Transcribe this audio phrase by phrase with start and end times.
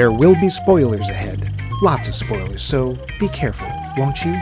[0.00, 1.52] There will be spoilers ahead.
[1.82, 4.32] Lots of spoilers, so be careful, won't you?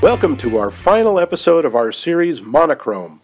[0.00, 3.20] Welcome to our final episode of our series Monochrome.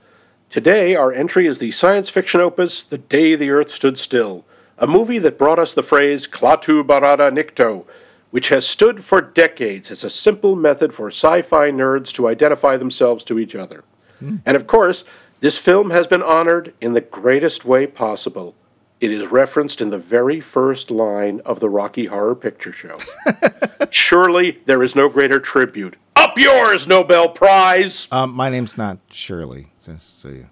[0.50, 4.44] Today, our entry is the science fiction opus The Day the Earth Stood Still,
[4.76, 7.84] a movie that brought us the phrase Klaatu Barada Nikto,
[8.32, 12.76] which has stood for decades as a simple method for sci fi nerds to identify
[12.76, 13.84] themselves to each other.
[14.20, 15.04] And of course,
[15.40, 18.54] this film has been honored in the greatest way possible.
[19.00, 22.98] It is referenced in the very first line of the Rocky Horror Picture Show.
[23.90, 25.96] Surely there is no greater tribute.
[26.14, 28.06] Up yours, Nobel Prize!
[28.12, 29.72] Um, my name's not Shirley.
[29.82, 30.50] Just so you.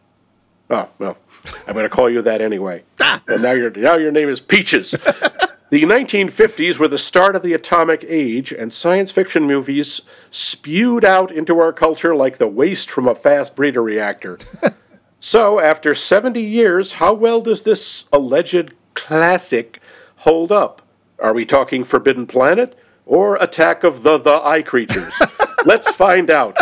[0.71, 1.19] Oh, well,
[1.67, 2.85] I'm going to call you that anyway.
[3.01, 4.95] and now, your now your name is Peaches.
[5.71, 11.31] the 1950s were the start of the atomic age, and science fiction movies spewed out
[11.31, 14.39] into our culture like the waste from a fast breeder reactor.
[15.21, 19.81] so, after 70 years, how well does this alleged classic
[20.19, 20.83] hold up?
[21.19, 25.13] Are we talking Forbidden Planet or Attack of the the Eye Creatures?
[25.67, 26.57] Let's find out.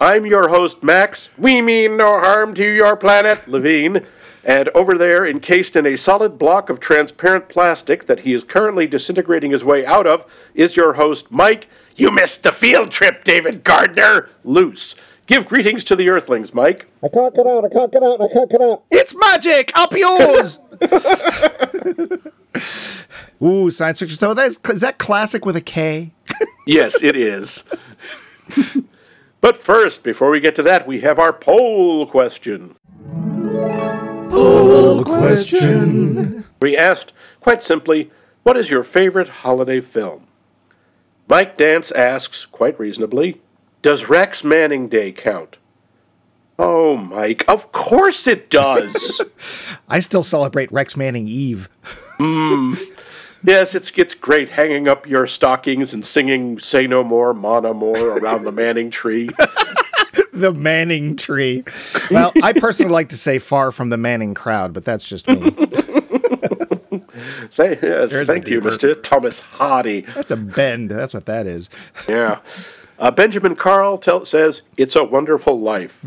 [0.00, 1.30] I'm your host, Max.
[1.36, 4.06] We mean no harm to your planet, Levine.
[4.44, 8.86] And over there, encased in a solid block of transparent plastic that he is currently
[8.86, 11.68] disintegrating his way out of, is your host, Mike.
[11.94, 14.30] You missed the field trip, David Gardner.
[14.44, 14.94] Loose.
[15.26, 16.86] Give greetings to the Earthlings, Mike.
[17.02, 18.82] I can't get out, I can't get out, I can't get out.
[18.90, 19.70] It's magic!
[19.76, 20.58] Up yours!
[23.42, 24.18] Ooh, science fiction.
[24.18, 26.12] So that's is that classic with a K?
[26.64, 27.64] Yes, it is.
[29.40, 32.76] but first, before we get to that, we have our poll question.
[34.32, 36.44] Poll question.
[36.62, 38.10] We asked, quite simply,
[38.44, 40.26] what is your favorite holiday film?
[41.28, 43.42] Mike Dance asks, quite reasonably,
[43.82, 45.58] does Rex Manning Day count?
[46.58, 49.20] Oh, Mike, of course it does.
[49.88, 51.68] I still celebrate Rex Manning Eve.
[52.18, 52.80] mm.
[53.44, 58.16] yes, it's, it's great hanging up your stockings and singing Say No More, Mon Amour
[58.18, 59.28] around the Manning tree.
[60.32, 61.64] The Manning tree.
[62.10, 65.50] Well, I personally like to say far from the Manning crowd, but that's just me.
[67.54, 69.00] Thank, yes, There's thank you, Mr.
[69.00, 70.00] Thomas Hardy.
[70.14, 70.90] That's a bend.
[70.90, 71.68] That's what that is.
[72.08, 72.40] Yeah.
[72.98, 76.02] Uh, Benjamin Carl tell, says, It's a Wonderful Life.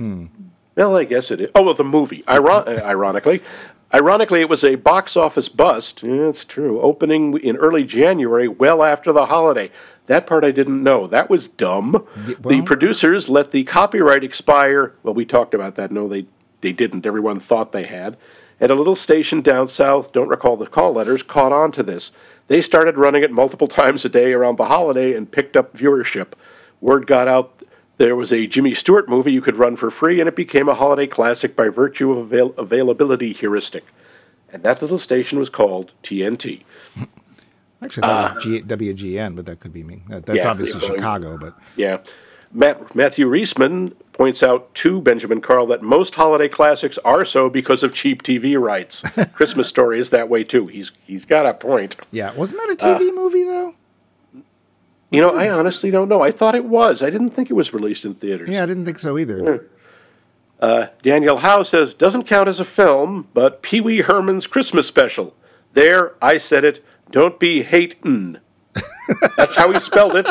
[0.75, 1.49] Well, I guess it is.
[1.55, 2.23] Oh, well, the movie.
[2.27, 3.41] Iron- uh, ironically.
[3.93, 6.01] Ironically, it was a box office bust.
[6.03, 6.81] Yeah, it's true.
[6.81, 9.71] Opening in early January, well after the holiday.
[10.07, 11.07] That part I didn't know.
[11.07, 12.05] That was dumb.
[12.15, 14.93] the well- producers let the copyright expire.
[15.03, 15.91] Well, we talked about that.
[15.91, 16.27] No, they,
[16.61, 17.05] they didn't.
[17.05, 18.17] Everyone thought they had.
[18.59, 22.11] And a little station down south, don't recall the call letters, caught on to this.
[22.47, 26.33] They started running it multiple times a day around the holiday and picked up viewership.
[26.79, 27.63] Word got out
[27.97, 30.75] there was a Jimmy Stewart movie you could run for free, and it became a
[30.75, 33.85] holiday classic by virtue of avail- availability heuristic.
[34.51, 36.63] And that little station was called TNT.
[37.81, 40.03] Actually, that was uh, G- WGN, but that could be me.
[40.09, 41.97] That- That's Yeah, obviously yeah, Chicago, but Yeah.
[42.53, 47.83] Matt, Matthew Reisman points out to Benjamin Carl that most holiday classics are so because
[47.83, 49.01] of cheap TV rights.
[49.33, 50.67] Christmas Story is that way too.
[50.67, 51.97] He's he's got a point.
[52.11, 53.75] yeah, wasn't that a uh, TV movie though?
[55.11, 56.21] You know, I honestly don't know.
[56.21, 57.01] I thought it was.
[57.03, 58.49] I didn't think it was released in theaters.
[58.49, 59.57] Yeah, I didn't think so either.
[59.59, 59.65] Hmm.
[60.59, 65.35] Uh, Daniel Howe says doesn't count as a film, but Pee Wee Herman's Christmas special.
[65.73, 66.83] There, I said it.
[67.11, 68.39] Don't be hatin'.
[69.37, 70.27] That's how he spelled it.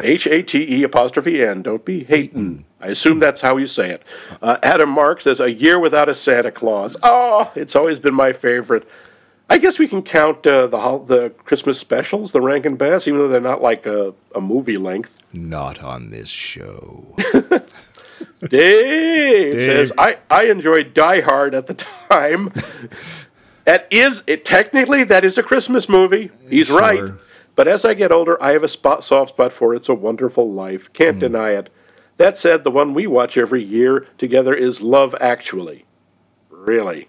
[0.00, 1.62] H A T E apostrophe N.
[1.62, 2.64] Don't be hatin'.
[2.80, 4.02] I assume that's how you say it.
[4.40, 6.96] Uh, Adam Mark says a year without a Santa Claus.
[7.02, 8.88] Oh, it's always been my favorite.
[9.50, 13.20] I guess we can count uh, the hol- the Christmas specials, the Rankin Bass, even
[13.20, 15.18] though they're not like a, a movie length.
[15.32, 17.16] Not on this show.
[18.48, 22.52] Dave, says I, I enjoyed Die Hard at the time.
[23.64, 26.30] that is it technically that is a Christmas movie.
[26.48, 26.80] He's Sure.
[26.80, 27.12] right.
[27.56, 30.50] But as I get older, I have a spot, soft spot for It's a Wonderful
[30.50, 30.90] Life.
[30.92, 31.68] Can't deny it.
[32.16, 35.84] That said, the one we watch every year together is Love Actually.
[36.48, 37.08] Really?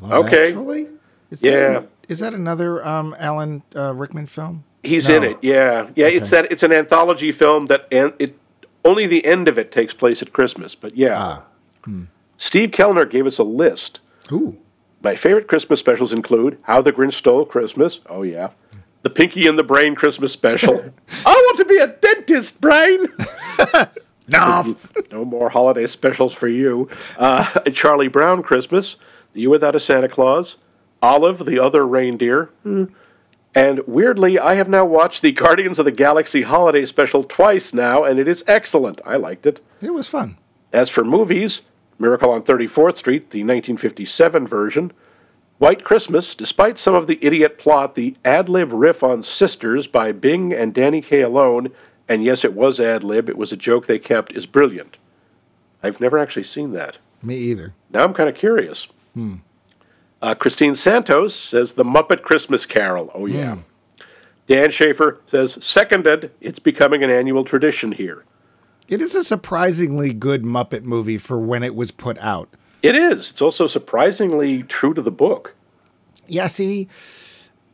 [0.00, 0.48] Love Okay.
[0.48, 0.88] Actually?
[1.30, 1.52] Is Yeah.
[1.80, 4.64] That, is that another um, Alan uh, Rickman film?
[4.82, 5.16] He's No.
[5.16, 5.38] in it.
[5.42, 6.06] Yeah, yeah.
[6.06, 6.50] It's that.
[6.52, 8.38] It's an anthology film that en- it
[8.84, 10.74] only the end of it takes place at Christmas.
[10.76, 11.40] But yeah,
[12.36, 13.98] Steve Kellner gave us a list.
[14.30, 14.58] Ooh.
[15.06, 18.00] My favorite Christmas specials include How the Grinch Stole Christmas.
[18.10, 18.50] Oh, yeah.
[19.02, 20.92] The Pinky and the Brain Christmas special.
[21.24, 23.06] I want to be a dentist, Brain.
[24.26, 24.74] No.
[25.12, 26.90] No more holiday specials for you.
[27.16, 28.96] Uh, Charlie Brown Christmas.
[29.32, 30.56] The Year Without a Santa Claus.
[31.00, 32.46] Olive, the Other Reindeer.
[32.64, 32.86] Hmm.
[33.54, 38.02] And weirdly, I have now watched the Guardians of the Galaxy holiday special twice now,
[38.02, 39.00] and it is excellent.
[39.06, 39.64] I liked it.
[39.80, 40.38] it was fun.
[40.72, 41.62] As for movies,
[41.98, 44.92] Miracle on 34th Street, the 1957 version,
[45.58, 50.12] White Christmas, despite some of the idiot plot, the ad lib riff on Sisters by
[50.12, 51.70] Bing and Danny Kaye alone,
[52.08, 54.98] and yes, it was ad lib, it was a joke they kept, is brilliant.
[55.82, 56.98] I've never actually seen that.
[57.22, 57.72] Me either.
[57.90, 58.86] Now I'm kind of curious.
[60.20, 63.10] Uh, Christine Santos says The Muppet Christmas Carol.
[63.14, 63.58] Oh, yeah.
[64.46, 68.24] Dan Schaefer says, seconded, it's becoming an annual tradition here.
[68.88, 72.48] It is a surprisingly good Muppet movie for when it was put out.
[72.82, 73.30] It is.
[73.30, 75.54] It's also surprisingly true to the book.
[76.28, 76.88] Yeah, see,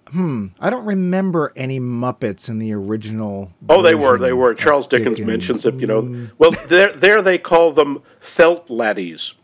[0.08, 3.52] hmm, I don't remember any Muppets in the original.
[3.68, 4.18] Oh, they were.
[4.18, 4.54] They were.
[4.54, 5.26] Charles Dickens, Dickens.
[5.26, 6.28] mentions it, you know.
[6.38, 9.34] Well, there, there they call them felt laddies.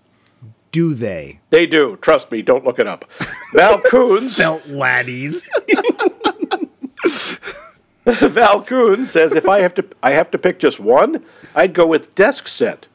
[0.71, 1.41] Do they?
[1.51, 1.97] They do.
[2.03, 2.43] Trust me.
[2.43, 3.05] Don't look it up.
[3.55, 4.37] Val Coons.
[4.37, 5.49] Felt laddies.
[8.29, 11.25] Val Coon says if I have to I have to pick just one,
[11.55, 12.87] I'd go with Desk Set.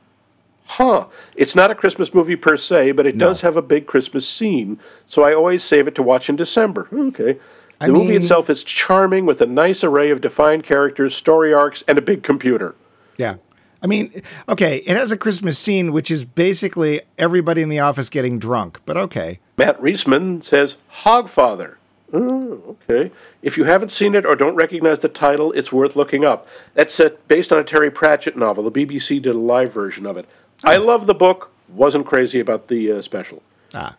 [0.65, 1.07] Huh.
[1.35, 4.79] It's not a Christmas movie per se, but it does have a big Christmas scene,
[5.05, 6.87] so I always save it to watch in December.
[6.91, 7.33] Okay.
[7.79, 11.53] The I movie mean- itself is charming with a nice array of defined characters, story
[11.53, 12.75] arcs, and a big computer.
[13.17, 13.35] yeah.
[13.81, 18.07] I mean, okay, it has a Christmas scene, which is basically everybody in the office
[18.07, 19.39] getting drunk, but okay.
[19.57, 21.75] Matt Reisman says Hogfather.
[22.13, 23.11] Oh, okay.
[23.41, 26.47] If you haven't seen it or don't recognize the title, it's worth looking up.
[26.75, 28.69] That's uh, based on a Terry Pratchett novel.
[28.69, 30.29] The BBC did a live version of it.
[30.63, 31.51] I love the book.
[31.67, 33.41] Wasn't crazy about the uh, special.
[33.73, 33.95] Ah.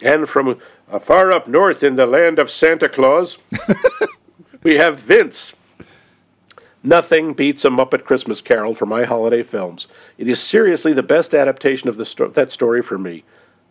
[0.00, 0.58] And from
[0.90, 3.36] uh, far up north in the land of Santa Claus,
[4.62, 5.52] we have Vince.
[6.82, 9.86] Nothing beats a Muppet Christmas Carol for my holiday films.
[10.16, 13.24] It is seriously the best adaptation of the sto- that story for me.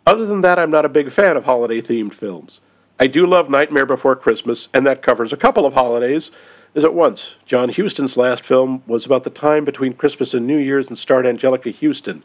[0.06, 2.62] Other than that, I'm not a big fan of holiday themed films.
[3.00, 6.32] I do love Nightmare Before Christmas, and that covers a couple of holidays
[6.76, 7.36] as at once.
[7.46, 11.26] John Huston's last film was about the time between Christmas and New Year's and starred
[11.26, 12.24] Anjelica Huston.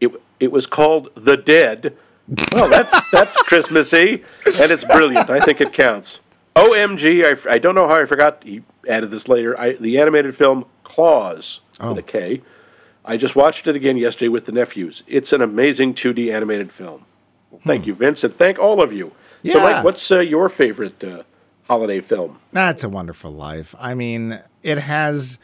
[0.00, 1.96] It, it was called The Dead.
[2.52, 5.30] Well, that's that's Christmassy, and it's brilliant.
[5.30, 6.20] I think it counts.
[6.54, 8.42] OMG, I, I don't know how I forgot.
[8.44, 9.58] He added this later.
[9.58, 12.02] I, the animated film Claws with a oh.
[12.02, 12.42] K.
[13.04, 15.02] I just watched it again yesterday with the nephews.
[15.06, 17.06] It's an amazing 2D animated film.
[17.64, 17.88] Thank hmm.
[17.88, 19.12] you, Vince, and thank all of you.
[19.44, 19.62] So, Yeah.
[19.62, 21.22] Mike, what's uh, your favorite uh,
[21.68, 22.38] holiday film?
[22.52, 23.74] That's a wonderful life.
[23.78, 25.38] I mean, it has.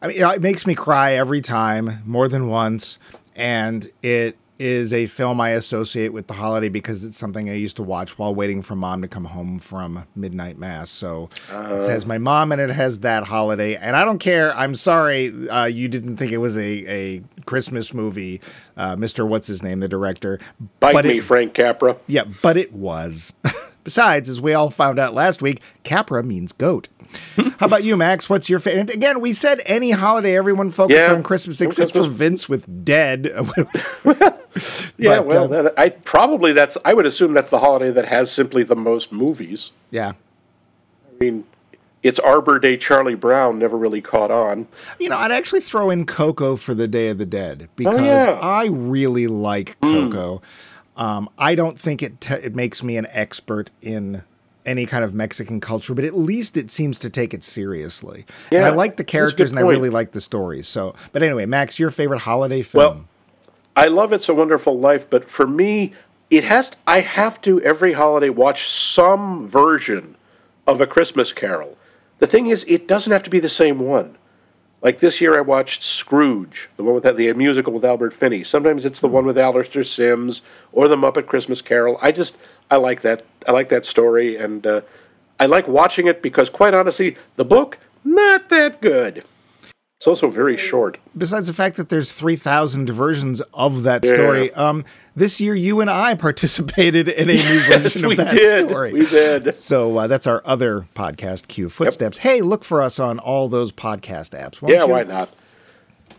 [0.00, 2.98] I mean, it makes me cry every time, more than once,
[3.34, 7.76] and it is a film I associate with the holiday because it's something I used
[7.76, 10.90] to watch while waiting for mom to come home from midnight mass.
[10.90, 14.54] So it has my mom and it has that holiday, and I don't care.
[14.56, 18.40] I'm sorry uh, you didn't think it was a a Christmas movie,
[18.76, 20.38] uh, Mister What's his name, the director.
[20.80, 21.96] Bite but me, it, Frank Capra.
[22.06, 23.34] yeah, but it was.
[23.84, 26.88] Besides, as we all found out last week, Capra means goat.
[27.58, 28.28] How about you, Max?
[28.28, 28.90] What's your favorite?
[28.90, 31.12] Again, we said any holiday, everyone focused Yeah.
[31.12, 33.30] on Christmas except for Vince with Dead.
[34.96, 36.76] Yeah, But, well, uh, that, I probably that's.
[36.84, 39.72] I would assume that's the holiday that has simply the most movies.
[39.90, 40.12] yeah.
[41.10, 41.44] I mean,
[42.04, 42.76] it's Arbor Day.
[42.76, 44.68] Charlie Brown never really caught on.
[45.00, 48.38] You know, I'd actually throw in Coco for the Day of the Dead because yeah.
[48.40, 50.40] I really like Coco.
[50.96, 54.22] Um, I don't think it te- it makes me an expert in
[54.66, 58.24] any kind of Mexican culture, but at least it seems to take it seriously.
[58.50, 60.66] and I like the that's a good characters and I really like the stories.
[60.68, 62.82] So, but anyway, Max, your favorite holiday film?
[62.82, 63.04] Well,
[63.76, 65.92] I love It's a Wonderful Life, but for me,
[66.30, 66.72] it has.
[66.86, 70.16] I have to every holiday watch some version
[70.66, 71.76] of a Christmas Carol.
[72.18, 74.16] The thing is, it doesn't have to be the same one.
[74.80, 78.44] Like this year, I watched Scrooge, the one with the musical with Albert Finney.
[78.44, 80.42] Sometimes it's the one with Alastair Sims
[80.72, 81.98] or the Muppet Christmas Carol.
[82.02, 82.36] I just
[82.70, 83.24] I like that.
[83.46, 84.80] I like that story, and uh,
[85.38, 89.24] I like watching it because, quite honestly, the book not that good.
[89.98, 90.98] It's also very short.
[91.16, 94.84] besides the fact that there's 3,000 versions of that story, um,
[95.16, 98.68] this year you and I participated in a new version of that did.
[98.68, 98.92] story.
[98.92, 99.54] We did.
[99.54, 102.18] So uh, that's our other podcast, Q Footsteps.
[102.18, 104.68] Hey, look for us on all those podcast apps.
[104.68, 105.30] Yeah, why not?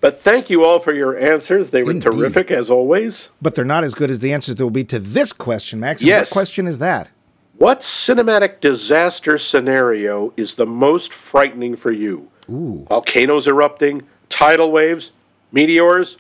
[0.06, 1.72] But thank you all for your answers.
[1.72, 2.12] They were Indeed.
[2.12, 3.30] terrific as always.
[3.42, 6.02] But they're not as good as the answers that will be to this question, Max.
[6.02, 6.30] And Yes.
[6.30, 7.10] What question is that?
[7.58, 12.30] What cinematic disaster scenario is the most frightening for you?
[12.48, 15.10] Volcanoes erupting, tidal waves,
[15.52, 16.18] meteors,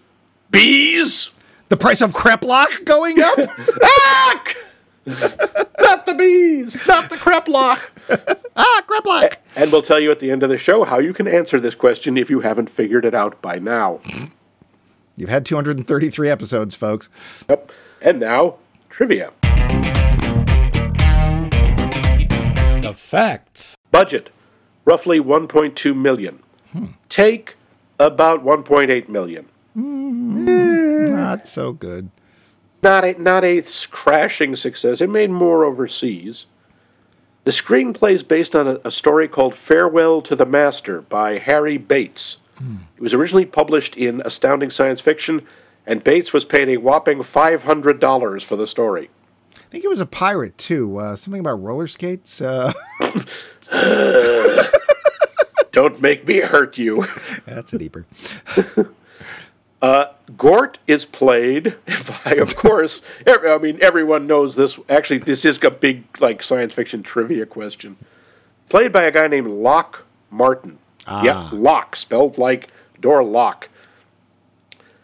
[0.49, 1.29] bees?
[1.69, 3.37] The price of Kreplock going up?
[3.83, 4.43] Ah!
[5.05, 7.81] Not the bees, not the creplock.
[8.55, 9.35] ah, Kreplock!
[9.55, 11.75] And we'll tell you at the end of the show how you can answer this
[11.75, 13.99] question if you haven't figured it out by now.
[15.15, 17.09] You've had 233 episodes, folks.
[17.49, 17.71] Yep.
[18.01, 18.55] And now,
[18.89, 19.31] trivia.
[22.81, 23.77] The facts.
[23.91, 24.29] Budget,
[24.83, 26.39] roughly 1.2 million.
[27.07, 27.55] Take
[27.97, 29.47] about 1.8 million.
[29.75, 32.09] not so good.
[32.85, 35.01] Not a not a crashing success.
[35.01, 36.45] It made more overseas.
[37.43, 41.77] The screenplay is based on a, a story called Farewell to the Master by Harry
[41.77, 42.37] Bates.
[42.95, 45.45] It was originally published in Astounding Science Fiction,
[45.85, 49.09] and Bates was paid a whopping five hundred dollars for the story.
[49.55, 50.97] I think it was a pirate too.
[50.97, 52.39] Uh, something about roller skates.
[52.39, 52.71] Uh,
[55.71, 57.05] Don't make me hurt you.
[57.45, 58.05] that's a deeper.
[59.81, 60.05] Uh,
[60.37, 61.75] Gort is played
[62.25, 64.79] by, of course, ev- I mean, everyone knows this.
[64.89, 67.97] Actually, this is a big, like, science fiction trivia question.
[68.69, 70.79] Played by a guy named Locke Martin.
[71.07, 71.23] Ah.
[71.23, 73.69] Yep, Locke, spelled like door lock.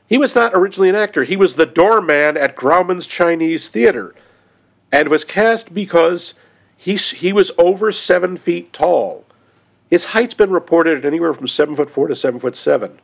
[0.07, 1.23] He was not originally an actor.
[1.23, 4.13] He was the doorman at Grauman's Chinese Theater
[4.91, 6.33] and was cast because
[6.75, 9.25] he, he was over seven feet tall.
[9.89, 12.99] His height's been reported at anywhere from seven foot four to seven foot seven.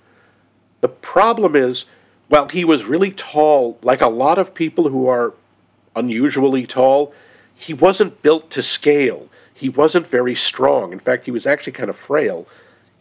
[0.81, 1.85] The problem is,
[2.27, 5.33] while he was really tall, like a lot of people who are
[5.97, 7.13] unusually tall.
[7.53, 9.27] He wasn't built to scale.
[9.53, 10.93] He wasn't very strong.
[10.93, 12.47] In fact, he was actually kind of frail.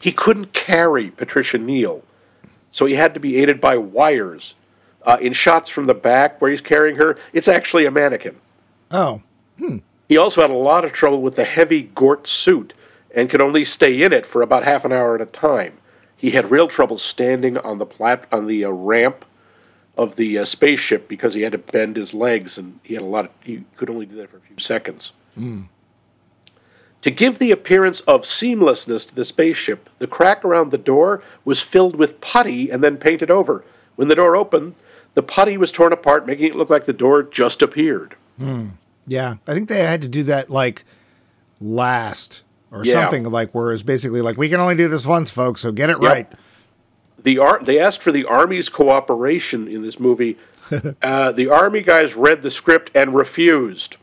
[0.01, 2.03] He couldn't carry Patricia Neal,
[2.73, 4.55] so he had to be aided by wires.
[5.03, 8.37] Uh, in shots from the back where he's carrying her, it's actually a mannequin.
[8.91, 9.23] Oh,
[10.09, 12.73] He also had a lot of trouble with the heavy Gort suit
[13.15, 15.79] and could only stay in it for about half an hour at a time.
[16.17, 19.25] He had real trouble standing on the plat- on the uh, ramp
[19.97, 23.07] of the uh, spaceship because he had to bend his legs and he had a
[23.07, 25.13] lot of he could only do that for a few seconds.
[27.03, 31.63] To give the appearance of seamlessness to the spaceship, the crack around the door was
[31.63, 33.65] filled with putty and then painted over.
[33.97, 34.75] When the door opened,
[35.15, 38.17] the putty was torn apart, making it look like the door just appeared.
[39.07, 39.37] yeah.
[39.47, 40.85] I think they had to do that like
[41.61, 42.95] last or Yeah.
[42.95, 45.61] something like where it's basically like we can only do this once, folks.
[45.61, 46.13] So get it Yep.
[46.13, 46.27] right.
[47.23, 50.37] the ar- they asked for the army's cooperation in this movie.
[51.03, 53.97] uh, the army guys read the script and refused.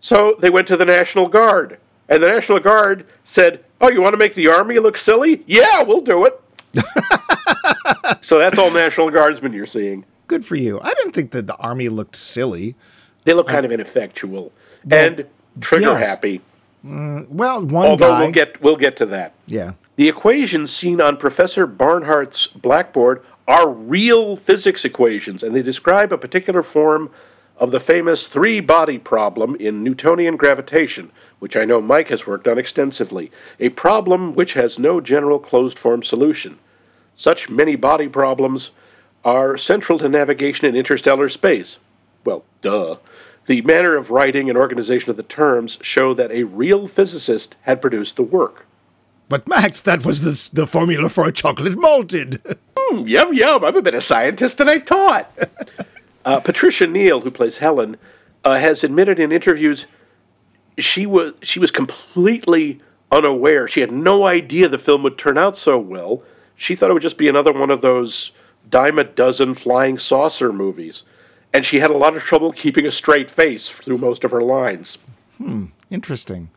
[0.00, 4.14] So they went to the National Guard, and the National Guard said, "Oh, you want
[4.14, 5.42] to make the army look silly?
[5.46, 6.40] Yeah, we'll do it."
[8.22, 10.04] so that's all National Guardsmen you're seeing.
[10.26, 10.80] Good for you.
[10.80, 12.74] I didn't think that the army looked silly.
[13.24, 14.52] They look kind of ineffectual
[14.90, 15.26] and
[15.60, 16.06] trigger yes.
[16.06, 16.40] happy.
[16.86, 18.20] Mm, well, one Although guy.
[18.20, 19.34] we'll get we'll get to that.
[19.46, 19.72] yeah.
[19.96, 26.18] The equations seen on Professor Barnhart's blackboard are real physics equations, and they describe a
[26.18, 27.10] particular form
[27.56, 32.46] of the famous three body problem in Newtonian gravitation, which I know Mike has worked
[32.46, 36.58] on extensively, a problem which has no general closed form solution.
[37.14, 38.72] Such many body problems
[39.24, 41.78] are central to navigation in interstellar space.
[42.24, 42.96] Well, duh.
[43.46, 47.80] The manner of writing and organization of the terms show that a real physicist had
[47.80, 48.66] produced the work.
[49.28, 52.40] But Max, that was the, the formula for a chocolate malted.
[52.92, 53.64] Yum, yum.
[53.64, 55.28] I'm a better scientist than I taught.
[56.24, 57.96] uh, Patricia Neal, who plays Helen,
[58.44, 59.86] uh, has admitted in interviews
[60.78, 63.68] she was she was completely unaware.
[63.68, 66.22] She had no idea the film would turn out so well.
[66.56, 68.32] She thought it would just be another one of those
[68.68, 71.04] dime a dozen flying saucer movies.
[71.56, 74.42] And she had a lot of trouble keeping a straight face through most of her
[74.42, 74.98] lines.
[75.38, 76.50] Hmm, Interesting.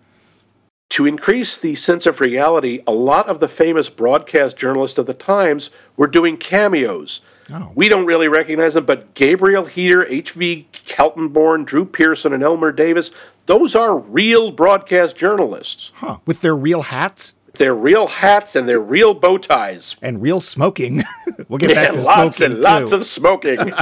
[0.90, 5.14] To increase the sense of reality, a lot of the famous broadcast journalists of the
[5.14, 7.22] times were doing cameos.
[7.50, 7.72] Oh.
[7.76, 10.68] We don't really recognize them, but Gabriel Heatter, H.V.
[10.74, 13.10] Kaltenborn, Drew Pearson, and Elmer Davis,
[13.46, 15.94] those are real broadcast journalists.
[15.96, 16.18] Huh.
[16.26, 19.96] With their real hats They're real hats and they're real bow ties.
[20.02, 21.04] and real smoking.
[21.48, 22.54] we'll get back And to lots smoking.
[22.56, 23.60] and lots of smoking.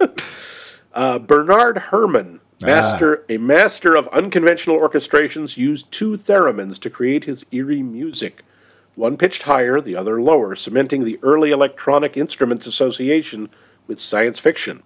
[0.96, 7.44] uh, Bernard Herrmann, master, a master of unconventional orchestrations, used two theremins to create his
[7.52, 8.42] eerie music.
[8.94, 13.50] One pitched higher, the other lower, cementing the early electronic instruments association
[13.86, 14.82] with science fiction.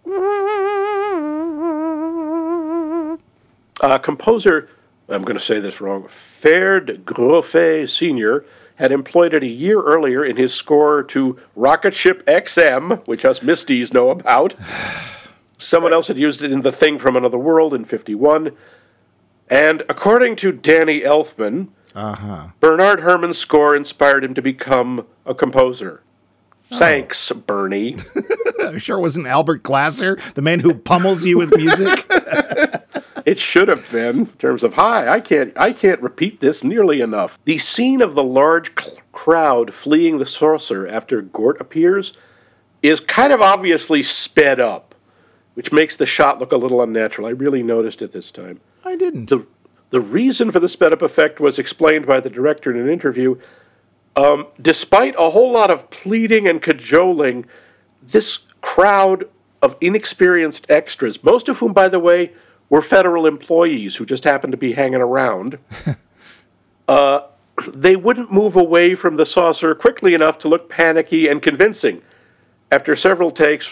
[3.81, 4.69] Uh, composer,
[5.09, 8.45] I'm going to say this wrong, Ferd Groffet Sr.
[8.75, 13.39] had employed it a year earlier in his score to Rocket Ship XM, which us
[13.39, 14.55] Misties know about.
[15.61, 18.53] Someone else had used it in The Thing from Another World in 51.
[19.49, 22.49] And according to Danny Elfman, uh-huh.
[22.61, 26.03] Bernard Herrmann's score inspired him to become a composer.
[26.71, 26.79] Oh.
[26.79, 27.97] Thanks, Bernie.
[28.61, 32.11] I'm sure it wasn't Albert Glasser, the man who pummels you with music.
[33.27, 35.09] It should have been in terms of hi.
[35.09, 35.53] I can't.
[35.57, 37.39] I can't repeat this nearly enough.
[37.45, 42.13] The scene of the large cl- crowd fleeing the saucer after Gort appears
[42.83, 44.90] is kind of obviously sped up,
[45.61, 47.29] which makes the shot look a little unnatural.
[47.29, 48.63] I really noticed it this time.
[48.83, 49.29] I didn't.
[49.29, 49.47] The
[49.91, 53.39] the reason for the sped up effect was explained by the director in an interview.
[54.17, 57.45] Um, despite a whole lot of pleading and cajoling,
[58.03, 59.29] this crowd
[59.61, 62.33] of inexperienced extras, most of whom, by the way,
[62.71, 65.59] were federal employees who just happened to be hanging around.
[66.89, 67.21] uh,
[67.71, 72.01] they wouldn't move away from the saucer quickly enough to look panicky and convincing.
[72.73, 73.69] After several takes,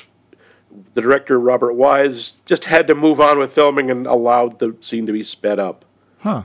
[0.95, 5.07] the director, Robert Wise, just had to move on with filming and allowed the scene
[5.07, 5.85] to be sped up.
[6.21, 6.45] Huh.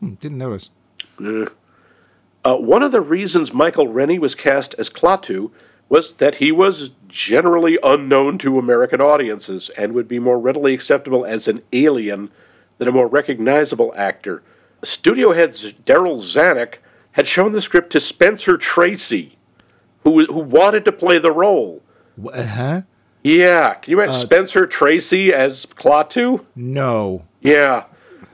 [0.00, 0.70] Hmm, didn't notice.
[2.44, 5.50] Uh, one of the reasons Michael Rennie was cast as Klaatu
[5.88, 11.24] was that he was generally unknown to American audiences and would be more readily acceptable
[11.24, 12.30] as an alien
[12.78, 14.42] than a more recognizable actor.
[14.82, 16.76] Studio heads Darryl Zanuck
[17.12, 19.36] had shown the script to Spencer Tracy,
[20.02, 21.82] who, who wanted to play the role.
[22.32, 22.82] Uh huh.
[23.22, 26.44] Yeah, can you imagine uh, Spencer Tracy as Klaatu?
[26.56, 27.24] No.
[27.40, 27.84] Yeah.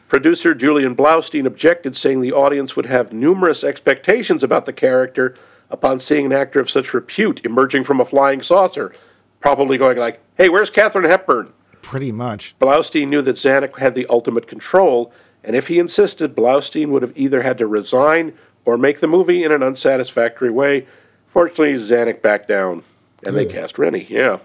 [0.09, 5.37] Producer Julian Blaustein objected, saying the audience would have numerous expectations about the character
[5.71, 8.95] upon seeing an actor of such repute emerging from a flying saucer,
[9.41, 11.53] probably going like, "Hey, where's Katharine Hepburn?"
[11.83, 12.59] Pretty much.
[12.59, 15.13] Blaustein knew that Zanuck had the ultimate control,
[15.45, 18.33] and if he insisted, Blaustein would have either had to resign
[18.65, 20.87] or make the movie in an unsatisfactory way.
[21.31, 22.83] Fortunately, Zanuck backed down,
[23.25, 24.07] and they cast Rennie.
[24.09, 24.39] Yeah.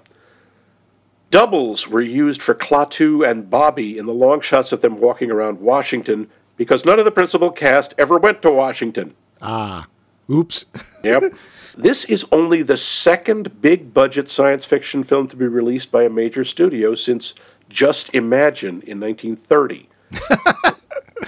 [1.33, 5.61] Doubles were used for Klaatu and Bobby in the long shots of them walking around
[5.61, 9.15] Washington because none of the principal cast ever went to Washington.
[9.41, 9.87] Ah,
[10.29, 10.65] oops.
[11.03, 11.33] Yep.
[11.75, 16.09] this is only the second big budget science fiction film to be released by a
[16.09, 17.33] major studio since
[17.67, 19.89] Just Imagine in 1930.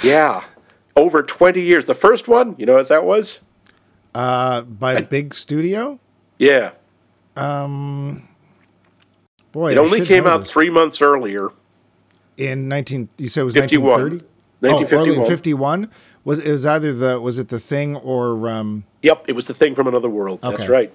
[0.07, 0.43] yeah.
[0.95, 1.87] Over 20 years.
[1.87, 3.39] The first one, you know what that was?
[4.13, 5.99] Uh, by a big studio?
[6.37, 6.73] Yeah.
[9.55, 10.51] Boy, It I only came out this.
[10.51, 11.49] three months earlier.
[12.35, 14.21] in 19 you said it was 51.
[14.59, 15.89] 1930 oh, early in 51
[16.25, 19.53] was it was either the was it the thing or um Yep, it was the
[19.53, 20.43] thing from another world.
[20.43, 20.57] Okay.
[20.57, 20.93] That's right.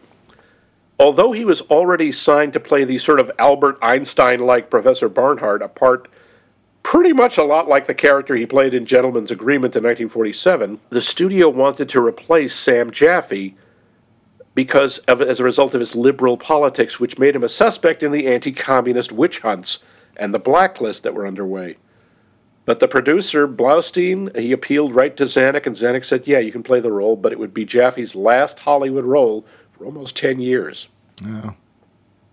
[0.99, 5.63] Although he was already signed to play the sort of Albert Einstein like Professor Barnhart,
[5.63, 6.09] a part
[6.83, 11.01] pretty much a lot like the character he played in Gentleman's Agreement in 1947, the
[11.01, 13.55] studio wanted to replace Sam Jaffe
[14.65, 18.13] because of, as a result of his liberal politics, which made him a suspect in
[18.13, 19.79] the anti communist witch hunts
[20.19, 21.77] and the blacklist that were underway.
[22.67, 26.63] But the producer, Blaustein, he appealed right to Zanuck, and Zanuck said, Yeah, you can
[26.63, 30.89] play the role, but it would be Jaffe's last Hollywood role for almost 10 years.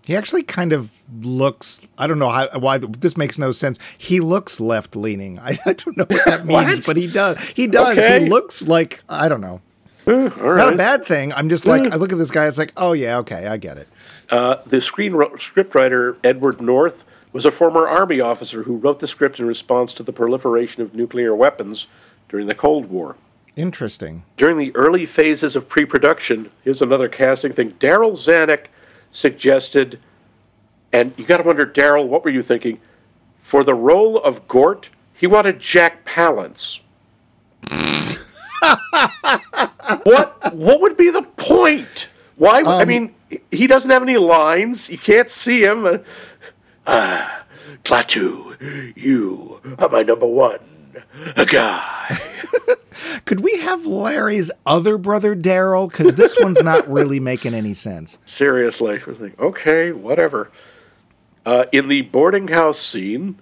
[0.04, 0.90] he actually kind of
[1.22, 5.58] looks i don't know how, why this makes no sense he looks left leaning I,
[5.66, 6.84] I don't know what that means What?
[6.86, 8.22] but he does he does Okay.
[8.24, 9.60] he looks like i don't know
[10.36, 12.92] Not a bad thing i'm just like i look at this guy it's like oh
[12.92, 13.88] yeah okay i get it
[14.30, 19.38] Uh, the screen scriptwriter, Edward North, was a former Army officer who wrote the script
[19.38, 21.86] in response to the proliferation of nuclear weapons
[22.28, 23.16] during the Cold War.
[23.56, 27.72] interesting During the early phases of pre production, here's another casting thing.
[27.80, 28.66] Darryl Zanuck
[29.12, 29.98] suggested,
[30.92, 32.80] and you got to wonder, Daryl, what were you thinking?
[33.40, 36.80] For the role of Gort, he wanted Jack Palance.
[40.04, 42.08] What what would be the point?
[42.36, 42.62] Why?
[42.62, 43.14] I mean,
[43.50, 44.88] he doesn't have any lines.
[44.88, 45.84] You can't see him.
[45.84, 45.98] Uh,
[46.90, 47.44] Ah,
[47.84, 50.58] Klaatu, you are my number one
[51.46, 52.18] guy.
[53.26, 58.18] could we have larry's other brother daryl because this one's not really making any sense
[58.24, 60.50] Seriously, like, okay, whatever.
[61.44, 63.38] Uh, in the boarding house scene,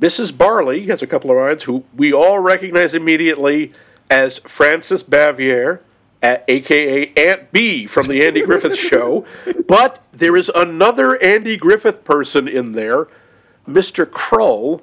[0.00, 0.36] Mrs.
[0.36, 3.72] Barley has a couple of lines who we all recognize immediately
[4.08, 5.80] as Frances Bavier,
[6.24, 9.24] a- aka Aunt Bee from the Andy Griffith Show.
[9.68, 13.08] But there is another Andy Griffith person in there,
[13.68, 14.06] Mr.
[14.06, 14.80] Krull.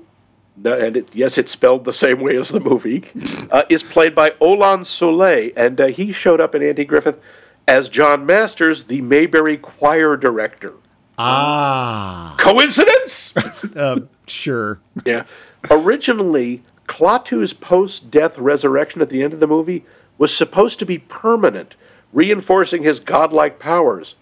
[0.63, 3.05] And it, yes, it's spelled the same way as the movie.
[3.49, 7.19] Uh, is played by Olan Soulé, and uh, he showed up in Andy Griffith
[7.67, 10.73] as John Masters, the Mayberry choir director.
[11.17, 13.33] ah Coincidence?
[13.75, 15.23] uh, sure yeah.
[15.69, 19.83] Originally, Klaatu's post-death resurrection at the end of the movie
[20.21, 21.73] was supposed to be permanent,
[22.13, 24.13] reinforcing his godlike powers.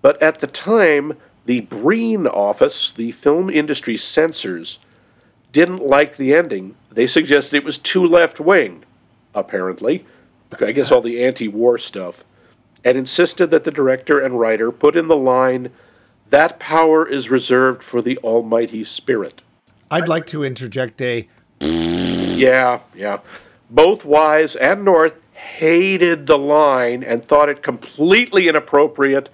[0.00, 4.78] But at the time, the Breen office, the film industry censors,
[5.52, 6.76] didn't like the ending.
[6.90, 8.84] They suggested it was too left-wing,
[9.34, 10.06] apparently.
[10.62, 12.24] I guess all the anti-war stuff.
[12.82, 15.72] And insisted that the director and writer put in the line,
[16.30, 19.42] that power is reserved for the Almighty Spirit.
[19.90, 21.28] i'd like to interject a
[21.60, 23.18] Yeah, yeah.
[23.70, 29.28] Both Wise and North hated the line and thought it completely inappropriate,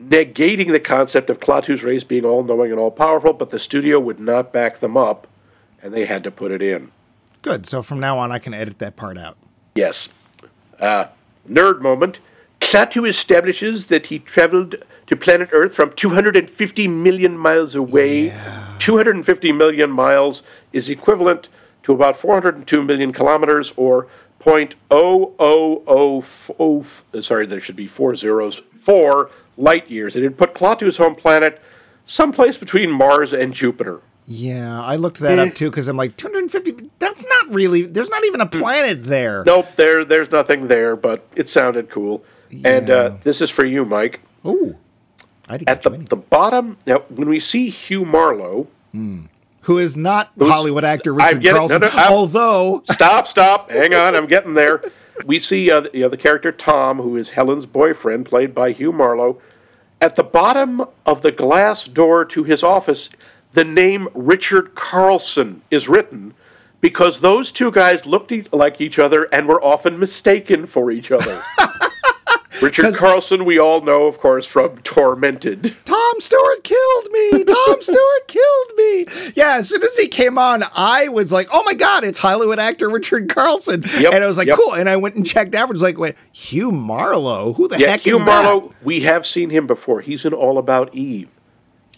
[0.00, 3.98] negating the concept of Klaatu's race being all knowing and all powerful, but the studio
[3.98, 5.26] would not back them up,
[5.82, 6.90] and they had to put it in.
[7.42, 9.36] good so from now on i can edit that part out
[9.74, 10.08] Yes.
[10.78, 11.06] Uh,
[11.48, 12.18] nerd moment.
[12.60, 18.32] Klaatu establishes that he traveled to planet Earth from 250 million miles away.
[18.78, 21.48] 250 million miles is equivalent
[21.90, 24.08] to about 402 million kilometers or
[24.40, 30.16] 0.0004, uh, sorry, there should be four zeros, four light years.
[30.16, 31.60] It had put Klaatu's home planet
[32.06, 34.00] someplace between Mars and Jupiter.
[34.26, 35.54] Yeah, I looked that up hmm.
[35.54, 36.90] too because I'm like 250.
[37.00, 37.82] That's not really.
[37.82, 38.60] There's not even a hmm.
[38.60, 39.42] planet there.
[39.44, 42.24] Nope, there, there's nothing there, but it sounded cool.
[42.64, 44.20] And uh, this is for you, Mike.
[44.44, 44.76] Ooh,
[45.48, 49.26] I didn't At get the, the bottom, now, when we see Hugh Marlowe, hmm.
[49.62, 51.80] Who is not Hollywood actor Richard Carlson?
[51.82, 54.82] no, no, although stop, stop, hang on, I'm getting there.
[55.24, 58.72] We see uh, the, you know, the character Tom, who is Helen's boyfriend, played by
[58.72, 59.40] Hugh Marlowe.
[60.00, 63.10] At the bottom of the glass door to his office,
[63.52, 66.32] the name Richard Carlson is written
[66.80, 71.10] because those two guys looked e- like each other and were often mistaken for each
[71.10, 71.42] other.
[72.62, 75.76] Richard Carlson, we all know, of course, from Tormented.
[75.84, 77.44] Tom Stewart killed me.
[77.44, 79.06] Tom Stewart killed me.
[79.34, 82.58] Yeah, as soon as he came on, I was like, "Oh my god, it's Hollywood
[82.58, 84.56] actor Richard Carlson!" Yep, and I was like, yep.
[84.56, 87.52] "Cool." And I went and checked afterwards, like, "Wait, Hugh Marlowe?
[87.54, 89.66] Who the heck is that?" Yeah, heck Hugh is Marlowe, that?" we have seen him
[89.66, 90.00] before.
[90.00, 91.28] He's in All About Eve.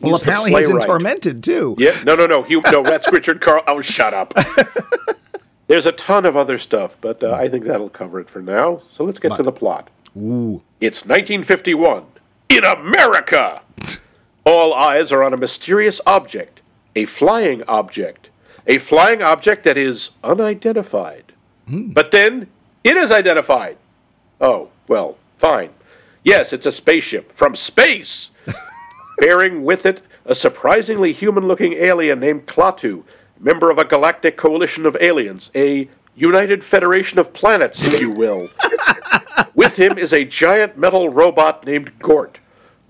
[0.01, 0.81] Well, He's the apparently he's in.
[0.81, 1.77] Tormented too.
[1.79, 2.43] Yeah, no, no, no.
[2.43, 3.63] Hugh, no, that's Richard Carl.
[3.69, 4.35] Oh, shut up.
[5.69, 8.83] There's a ton of other stuff, but uh, I think that'll cover it for now.
[8.95, 9.89] So let's get to the plot.
[10.17, 12.05] Ooh, It's 1951
[12.49, 13.63] in America.
[14.45, 16.61] All eyes are on a mysterious object,
[16.95, 18.29] a flying object,
[18.67, 21.33] a flying object that is unidentified.
[21.67, 21.91] Hmm.
[21.93, 22.49] But then
[22.85, 23.79] it is identified.
[24.41, 25.71] Oh, well, fine.
[26.25, 28.31] Yes, it's a spaceship from space.
[29.19, 33.05] Bearing with it a surprisingly human looking alien named Klaatu,
[33.39, 38.49] member of a galactic coalition of aliens, a united federation of planets, if you will.
[39.63, 42.41] With him is a giant metal robot named Gort.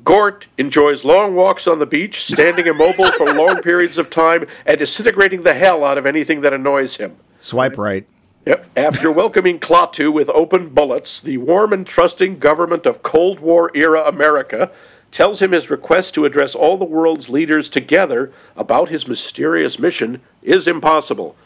[0.04, 4.78] Gort enjoys long walks on the beach, standing immobile for long periods of time, and
[4.78, 7.16] disintegrating the hell out of anything that annoys him.
[7.38, 8.06] swipe right.
[8.46, 8.70] Yep.
[8.74, 14.08] After welcoming Klaatu with open bullets, the warm and trusting government of Cold War era
[14.08, 14.70] America
[15.10, 20.22] tells him his request to address all the world's leaders together about his mysterious mission
[20.40, 21.36] is impossible.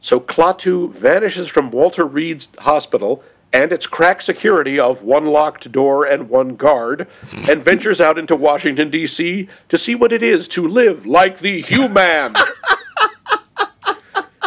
[0.00, 6.04] So Klaatu vanishes from Walter Reed's hospital and its crack security of one locked door
[6.04, 7.08] and one guard,
[7.48, 9.48] and ventures out into Washington, D.C.
[9.68, 12.34] to see what it is to live like the human.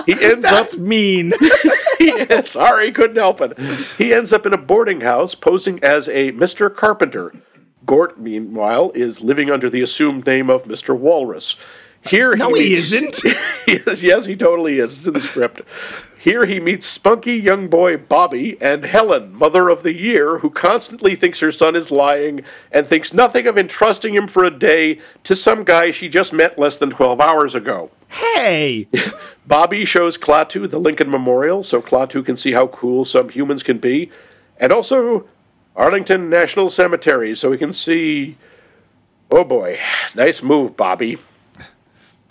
[0.05, 1.33] He ends up mean.
[1.99, 3.57] he, sorry, couldn't help it.
[3.97, 6.73] He ends up in a boarding house posing as a Mr.
[6.73, 7.33] Carpenter.
[7.85, 10.97] Gort, meanwhile, is living under the assumed name of Mr.
[10.97, 11.57] Walrus.
[12.05, 13.23] Here No, he isn't.
[13.67, 14.97] yes, yes, he totally is.
[14.97, 15.61] It's in the script.
[16.23, 21.15] Here he meets spunky young boy Bobby and Helen, mother of the year, who constantly
[21.15, 25.35] thinks her son is lying and thinks nothing of entrusting him for a day to
[25.35, 27.91] some guy she just met less than 12 hours ago.
[28.07, 28.87] hey,
[29.45, 33.79] Bobby shows Klaatu the Lincoln Memorial so Klaatu can see how cool some humans can
[33.79, 34.09] be,
[34.57, 35.27] and also
[35.75, 38.37] Arlington National Cemetery so he can see.
[39.29, 39.77] Oh boy,
[40.15, 41.17] nice move, Bobby.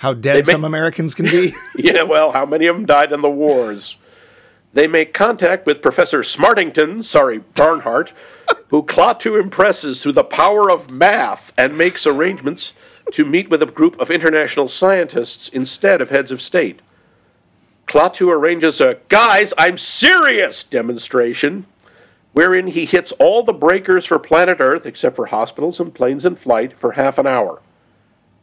[0.02, 1.54] How dead make- some Americans can be.
[1.76, 3.96] Yeah, well, how many of them died in the wars?
[4.72, 8.12] They make contact with Professor Smartington, sorry, Barnhart,
[8.68, 12.72] who Klaatu impresses through the power of math and makes arrangements
[13.12, 16.80] to meet with a group of international scientists instead of heads of state.
[17.86, 21.66] Klaatu arranges a guys, I'm serious demonstration
[22.32, 26.34] wherein he hits all the breakers for planet Earth except for hospitals and planes in
[26.34, 27.60] flight for half an hour.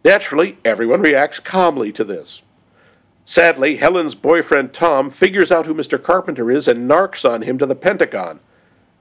[0.03, 2.41] Naturally, everyone reacts calmly to this.
[3.25, 6.01] Sadly, Helen's boyfriend Tom figures out who Mr.
[6.01, 8.39] Carpenter is and narcs on him to the Pentagon.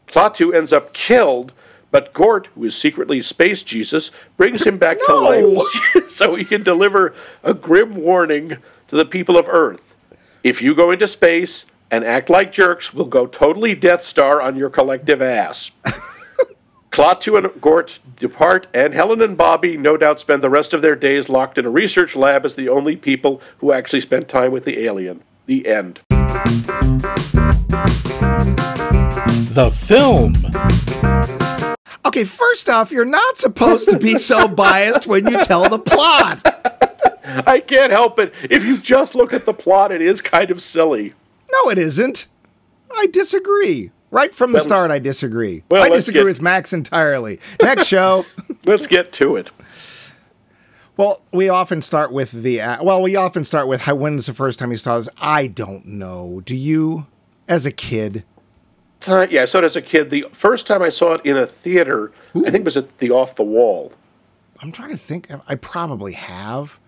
[0.07, 1.53] Klaatu ends up killed,
[1.91, 5.67] but Gort, who is secretly Space Jesus, brings him back to life
[6.09, 8.59] so he can deliver a grim warning
[8.89, 9.95] to the people of Earth.
[10.43, 14.57] If you go into space and act like jerks, we'll go totally Death Star on
[14.57, 15.71] your collective ass.
[16.90, 20.96] Klaatu and Gort depart, and Helen and Bobby no doubt spend the rest of their
[20.96, 24.64] days locked in a research lab as the only people who actually spent time with
[24.64, 25.22] the alien.
[25.46, 26.01] The end.
[29.55, 30.35] The film.
[32.07, 36.40] Okay, first off, you're not supposed to be so biased when you tell the plot.
[37.46, 38.33] I can't help it.
[38.44, 41.12] If you just look at the plot, it is kind of silly.
[41.53, 42.27] No, it isn't.
[42.90, 43.90] I disagree.
[44.11, 45.64] Right from the start, I disagree.
[45.71, 47.40] Well, I disagree get- with Max entirely.
[47.61, 48.25] Next show.
[48.64, 49.51] Let's get to it.
[50.97, 52.61] Well, we often start with the.
[52.61, 55.09] Uh, well, we often start with how, when's the first time you saw this?
[55.18, 56.40] I don't know.
[56.44, 57.07] Do you,
[57.47, 58.25] as a kid?
[59.01, 60.11] time, yeah, I saw it as a kid.
[60.11, 63.11] The first time I saw it in a theater, I think it was at the
[63.12, 63.92] Off the Wall.
[64.61, 65.29] I'm trying to think.
[65.47, 66.81] I probably have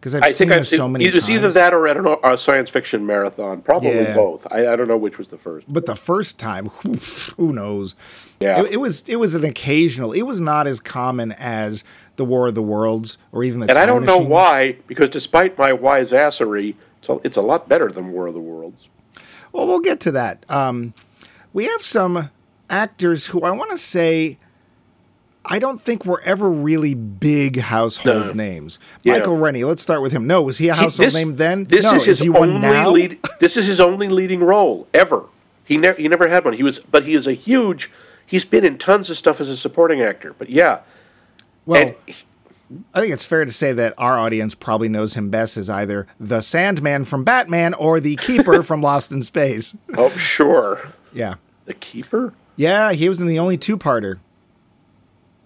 [0.00, 1.36] because I've I seen think I've seen so many it was times.
[1.38, 3.62] either that or at an, a science fiction marathon.
[3.62, 4.14] Probably Yeah.
[4.14, 4.46] both.
[4.50, 5.66] I, I don't know which was the first.
[5.72, 6.92] But the first time, who,
[7.36, 7.94] who knows?
[8.40, 8.60] Yeah.
[8.62, 10.12] It, it was it was an occasional.
[10.12, 11.82] It was not as common as
[12.16, 13.68] the War of the Worlds or even the.
[13.68, 17.68] And I don't know why, because despite my wise assery, it's a, it's a lot
[17.68, 18.88] better than War of the Worlds.
[19.52, 20.44] Well, we'll get to that.
[20.50, 20.94] Um,
[21.52, 22.30] we have some
[22.70, 24.38] actors who I want to say
[25.50, 28.32] I don't think were ever really big household No.
[28.32, 28.78] names.
[29.02, 29.14] Yeah.
[29.14, 30.26] Michael Rennie, let's start with him.
[30.26, 31.64] No, was he a He- household this- name then?
[31.64, 32.90] This no, is his he only now?
[32.90, 33.18] lead.
[33.40, 35.24] This is his only leading role ever.
[35.64, 36.54] He never he never had one.
[36.54, 37.90] He was, but he is a huge.
[38.24, 40.34] He's been in tons of stuff as a supporting actor.
[40.38, 40.80] But yeah,
[41.66, 42.14] Well, and he-
[42.94, 46.06] I think it's fair to say that our audience probably knows him best as either
[46.20, 49.74] the Sandman from Batman or the Keeper from Lost in Space.
[49.96, 51.36] oh sure, Yeah.
[51.64, 52.34] the keeper.
[52.56, 54.18] Yeah, he was in the only two-parter.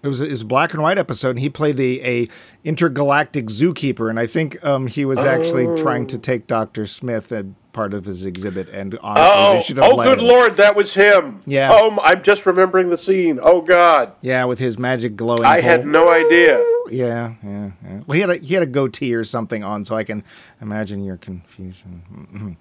[0.02, 2.28] It was, it was a black and white episode, and he played the a
[2.64, 7.44] intergalactic zookeeper, and I think um, he was actually trying to take Doctor Smith as
[7.72, 10.24] part of his exhibit, and honestly, Oh, they should have oh, good him.
[10.26, 11.40] lord, that was him.
[11.46, 11.70] Yeah.
[11.72, 13.38] Oh, I'm just remembering the scene.
[13.40, 15.44] Oh God, Yeah, with his magic glowing.
[15.44, 16.62] I had no idea.
[16.90, 18.00] Yeah, yeah, yeah.
[18.04, 20.24] Well, he had a he had a goatee or something on, so I can
[20.60, 22.56] imagine your confusion.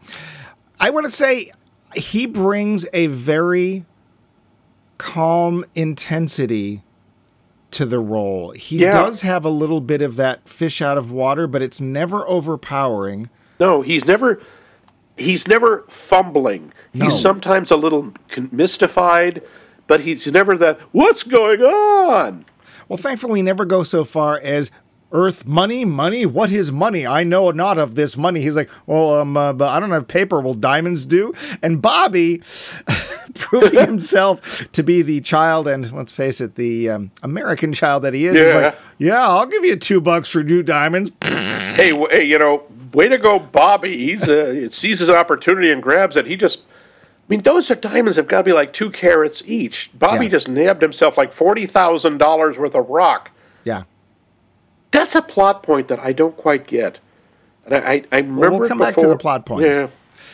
[0.80, 1.52] I want to say
[1.96, 3.86] he brings a very
[5.00, 6.84] calm intensity
[7.72, 8.52] to the role.
[8.52, 8.92] He Yeah.
[8.92, 13.30] does have a little bit of that fish out of water, but it's never overpowering.
[13.60, 14.42] No, he's never.
[15.18, 16.74] He's never fumbling.
[16.94, 17.06] No.
[17.06, 18.12] He's sometimes a little
[18.52, 19.42] mystified,
[19.88, 20.80] but he's never that.
[20.92, 22.46] What's going on?
[22.88, 24.72] Well, thankfully, we never go so far as
[25.14, 26.26] Earth money, money.
[26.26, 27.06] What is money?
[27.06, 28.42] I know not of this money.
[28.42, 30.40] He's like, well, um, uh, but I don't have paper.
[30.40, 31.34] Will diamonds do?
[31.62, 32.42] And Bobby,
[33.36, 38.14] proving himself to be the child, and let's face it, the um, American child that
[38.14, 38.60] he is, Yeah.
[38.62, 41.12] like, yeah, I'll give you two bucks for new diamonds.
[41.72, 42.64] Hey, hey, you know,
[42.94, 43.98] way to go, Bobby.
[44.10, 46.26] He's uh, seizes an opportunity and grabs it.
[46.28, 46.60] He just.
[46.60, 49.90] I mean, those are diamonds have got to be like two carats each.
[49.98, 50.32] Bobby Yeah.
[50.32, 53.32] just nabbed himself like forty thousand dollars worth of rock.
[53.64, 53.84] Yeah.
[54.92, 57.00] That's a plot point that I don't quite get.
[57.66, 58.66] And I, I, I remember.
[58.66, 59.66] it come back to the plot point.
[59.74, 59.88] Yeah.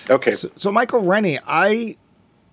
[0.09, 0.33] Okay.
[0.33, 1.97] So Michael Rennie, I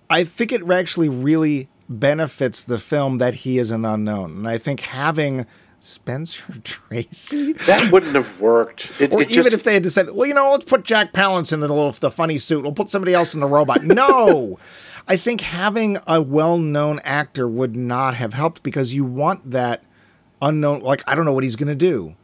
[0.09, 4.57] I think it actually really benefits the film that he is an unknown, and I
[4.57, 5.45] think having
[5.79, 8.99] Spencer Tracy, that wouldn't have worked.
[8.99, 11.13] It, or it even just, if they had decided, well, you know, let's put Jack
[11.13, 13.83] Palance in the little the funny suit, we'll put somebody else in the robot.
[13.95, 14.57] No,
[15.07, 19.83] I think having a well-known actor would not have helped because you want that
[20.41, 20.79] unknown.
[20.81, 22.15] Like I don't know what he's going to do.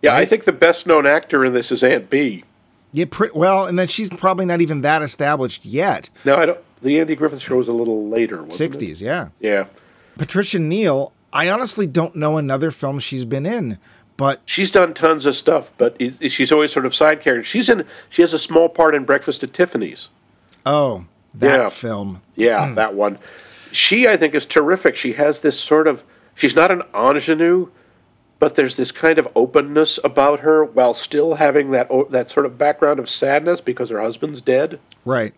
[0.00, 2.44] yeah, I think the best known actor in this is Aunt Bee.
[2.92, 6.08] Yeah, pretty well, and then she's probably not even that established yet.
[6.24, 6.58] No, I don't.
[6.82, 8.36] The Andy Griffith Show was a little later.
[8.36, 8.56] wasn't it?
[8.56, 9.28] Sixties, yeah.
[9.40, 9.66] Yeah,
[10.16, 13.78] Patricia Neal, I honestly don't know another film she's been in,
[14.16, 15.96] but she's done tons of stuff, but
[16.28, 17.44] she's always sort of side character.
[17.44, 17.84] She's in.
[18.10, 20.08] She has a small part in Breakfast at Tiffany's.
[20.66, 21.68] oh, that Yeah.
[21.68, 22.22] film.
[22.34, 22.74] Yeah, mm.
[22.76, 23.18] that one.
[23.70, 24.96] She, I think, is terrific.
[24.96, 26.02] She has this sort of.
[26.34, 27.68] She's not an ingenue,
[28.38, 32.56] but there's this kind of openness about her while still having that that sort of
[32.56, 34.78] background of sadness because her husband's dead.
[35.04, 35.34] Right.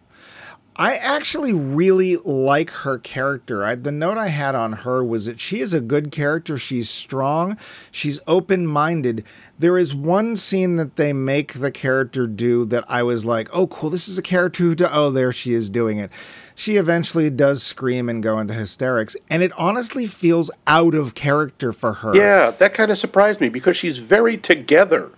[0.77, 3.65] I actually really like her character.
[3.65, 6.57] I, the note I had on her was that she is a good character.
[6.57, 7.59] She's strong.
[7.91, 9.25] She's open minded.
[9.59, 13.67] There is one scene that they make the character do that I was like, oh,
[13.67, 13.91] cool.
[13.91, 16.11] This is a character who, do- oh, there she is doing it.
[16.55, 19.17] She eventually does scream and go into hysterics.
[19.29, 22.17] And it honestly feels out of character for her.
[22.17, 25.11] Yeah, that kind of surprised me because she's very together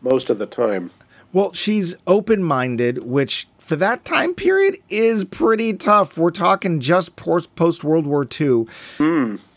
[0.00, 0.90] most of the time.
[1.32, 6.18] Well, she's open minded, which for that time period is pretty tough.
[6.18, 8.66] We're talking just post World War II.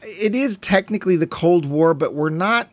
[0.01, 2.69] It is technically the Cold War, but we're not.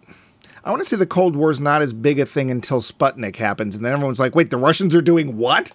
[0.65, 3.37] I want to say the Cold War is not as big a thing until Sputnik
[3.37, 5.73] happens, and then everyone's like, "Wait, the Russians are doing what?"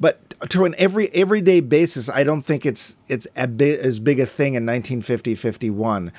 [0.00, 4.18] But to an every everyday basis, I don't think it's it's a bi- as big
[4.20, 6.12] a thing in 1950 51.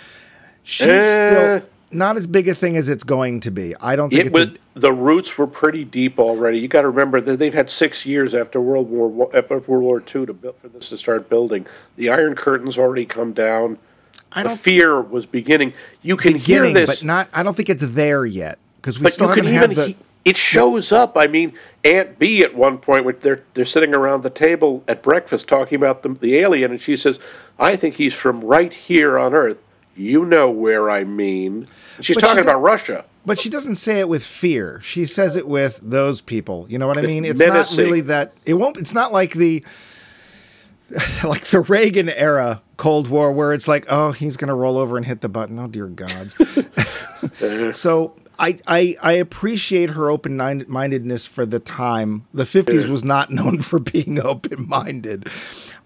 [0.64, 1.28] She's Eh.
[1.60, 3.76] still not as big a thing as it's going to be.
[3.80, 6.60] I don't think It it's a- the roots were pretty deep already.
[6.60, 10.00] You got to remember that they've had six years after World War after World War
[10.00, 11.66] Two to build, for this to start building.
[11.96, 13.78] The Iron Curtain's already come down.
[14.34, 15.74] I don't fear was beginning.
[16.02, 17.30] You can beginning, hear this, but not.
[17.34, 19.88] I don't think it's there yet because we but still you can haven't had the.
[19.88, 21.16] he- it shows up.
[21.16, 21.54] I mean,
[21.86, 25.78] Aunt Bee at one point, when they're they're sitting around the table at breakfast talking
[25.78, 27.18] about the, the alien, and she says,
[27.58, 29.58] "I think he's from right here on Earth."
[29.98, 31.68] You know where I mean.
[32.02, 33.06] She's But talking did- about Russia.
[33.26, 34.80] But she doesn't say it with fear.
[34.82, 36.66] She says it with those people.
[36.70, 37.26] You know what I mean?
[37.26, 37.78] It's menacing.
[37.78, 38.34] not really that.
[38.46, 38.78] It won't.
[38.78, 39.66] It's not like the
[41.26, 44.96] like the Reagan era Cold War, where it's like, oh, he's going to roll over
[44.96, 45.60] and hit the button.
[45.60, 46.36] Oh, dear gods.
[47.78, 52.26] so I, I, I appreciate her open mindedness for the time.
[52.34, 55.28] The 50s was not known for being open minded.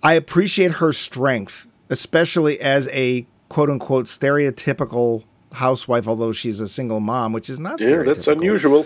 [0.04, 7.02] I appreciate her strength, especially as a quote unquote stereotypical housewife, although she's a single
[7.02, 8.86] mom, which is not Yeah, that's unusual.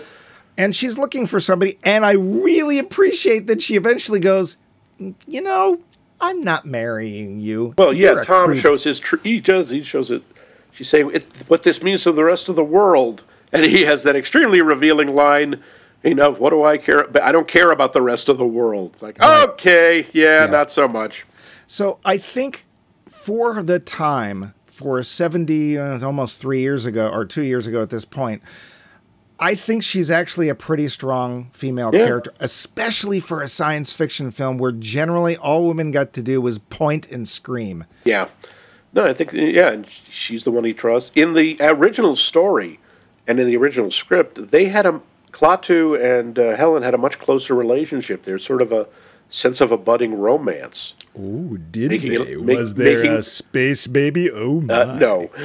[0.58, 1.78] And she's looking for somebody.
[1.84, 4.56] And I really appreciate that she eventually goes,
[4.98, 5.82] you know,
[6.20, 7.74] I'm not marrying you.
[7.78, 8.98] Well, yeah, Tom creep." shows his.
[8.98, 9.70] Tr- he does.
[9.70, 10.24] He shows it.
[10.72, 14.02] She's saying it, what this means to the rest of the world, and he has
[14.02, 15.62] that extremely revealing line.
[16.02, 17.06] You know, what do I care?
[17.06, 18.92] But I don't care about the rest of the world.
[18.94, 20.50] It's like, okay, yeah, Yeah.
[20.50, 21.24] not so much.
[21.68, 22.64] So I think
[23.06, 27.90] for the time, for 70, uh, almost three years ago, or two years ago at
[27.90, 28.42] this point,
[29.38, 32.06] I think she's actually a pretty strong female Yeah.
[32.06, 36.58] character, especially for a science fiction film where generally all women got to do was
[36.58, 37.84] point and scream.
[38.04, 38.28] Yeah.
[38.94, 41.10] No, I think yeah, she's the one he trusts.
[41.14, 42.80] In the original story,
[43.26, 45.00] and in the original script, they had a
[45.32, 48.22] Klaatu and uh, Helen had a much closer relationship.
[48.22, 48.86] There's sort of a
[49.30, 50.94] sense of a budding romance.
[51.18, 52.36] Ooh, did Making it- they?
[52.36, 54.30] make- Was there a space baby?
[54.30, 54.74] Oh my!
[54.74, 55.30] Uh, no,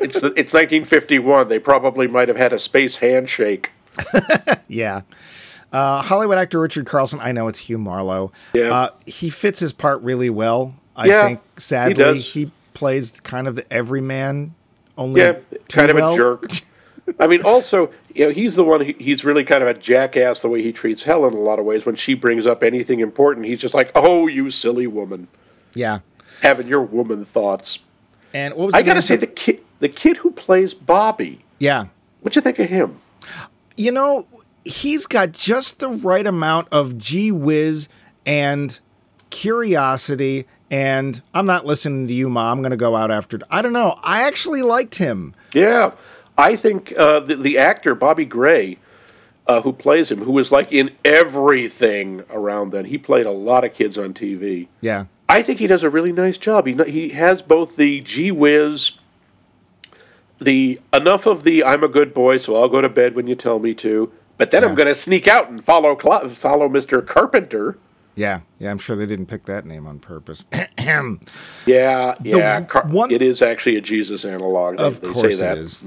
[0.00, 1.48] it's the, it's 1951.
[1.48, 3.70] They probably might have had a space handshake.
[4.68, 5.02] Yeah.
[5.72, 8.30] Uh, Hollywood actor Richard Carlson, I know it's Hugh Marlowe.
[8.54, 8.72] Yeah.
[8.74, 10.74] Uh, he fits his part really well.
[10.96, 12.32] I Yeah, think, he sadly, does.
[12.34, 14.54] he, plays kind of the everyman,
[14.96, 15.34] only Yeah,
[15.68, 16.14] kind of well.
[16.14, 16.50] a jerk.
[17.20, 18.94] I mean, also, you know, he's the one.
[18.98, 21.64] He's really kind of a jackass the way he treats Helen in a lot of
[21.64, 21.84] ways.
[21.86, 25.28] When she brings up anything important, he's just like, "Oh, you silly woman,
[25.74, 26.00] Yeah.
[26.42, 27.78] having your woman thoughts."
[28.32, 31.44] And what was I gotta say, the kid, the kid who plays Bobby.
[31.58, 31.86] yeah.
[32.20, 32.98] What you think of him?
[33.76, 34.26] You know,
[34.64, 37.88] he's got just the right amount of gee whiz
[38.26, 38.78] and
[39.30, 40.46] curiosity.
[40.70, 42.52] And I'm not listening to you, Ma.
[42.52, 43.40] I'm going to go out after.
[43.50, 43.98] I don't know.
[44.04, 45.34] I actually liked him.
[45.52, 45.92] Yeah,
[46.40, 48.78] I think uh, the, the actor Bobby Gray,
[49.46, 52.86] uh, who plays him, who was like in everything around then.
[52.86, 54.68] He played a lot of kids on TV.
[54.80, 55.04] Yeah.
[55.28, 56.66] I think he does a really nice job.
[56.66, 58.92] He he has both the gee whiz,
[60.40, 63.34] the enough of the I'm a good boy, so I'll go to bed when you
[63.34, 64.12] tell me to.
[64.38, 67.06] But then I'm going to sneak out and follow follow Mr.
[67.06, 67.76] Carpenter.
[68.16, 68.40] Yeah.
[68.58, 68.70] Yeah.
[68.70, 70.44] I'm sure they didn't pick that name on purpose.
[71.66, 72.62] Yeah, yeah.
[72.62, 74.78] Car- one- it is actually a Jesus analog.
[74.78, 75.58] They, Of they course say that.
[75.58, 75.84] it is.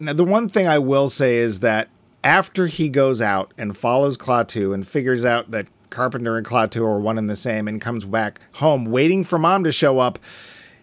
[0.00, 1.88] Now, the one thing I will say is that
[2.22, 6.98] after he goes out and follows Klaatu and figures out that Carpenter and Klaatu are
[7.00, 10.18] one and the same and comes back home waiting for mom to show up,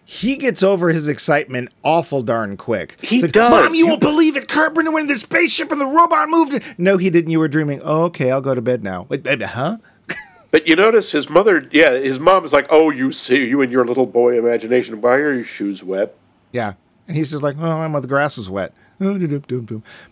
[0.04, 2.96] he gets over his excitement awful darn quick.
[3.02, 3.50] He like, does.
[3.50, 4.48] Mom, you You- won't believe it.
[4.48, 6.62] Carpenter went in the spaceship and the robot moved it.
[6.78, 7.30] No, he didn't.
[7.30, 7.80] You were dreaming.
[7.82, 9.06] Oh, okay, I'll go to bed now.
[9.08, 9.78] Wait, uh, huh?
[10.52, 13.70] But you notice his mother, yeah, his mom is like, "Oh, you see, you and
[13.70, 15.00] your little boy imagination.
[15.00, 16.16] Why are your shoes wet?"
[16.52, 16.74] Yeah.
[17.08, 18.72] And he's just like, oh, my the grass is wet.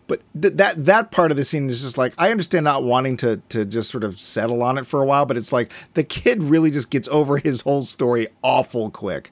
[0.07, 3.17] But th- that that part of the scene is just like I understand not wanting
[3.19, 6.05] to to just sort of settle on it for a while, but it's like the
[6.05, 9.31] kid really just gets over his whole story awful quick.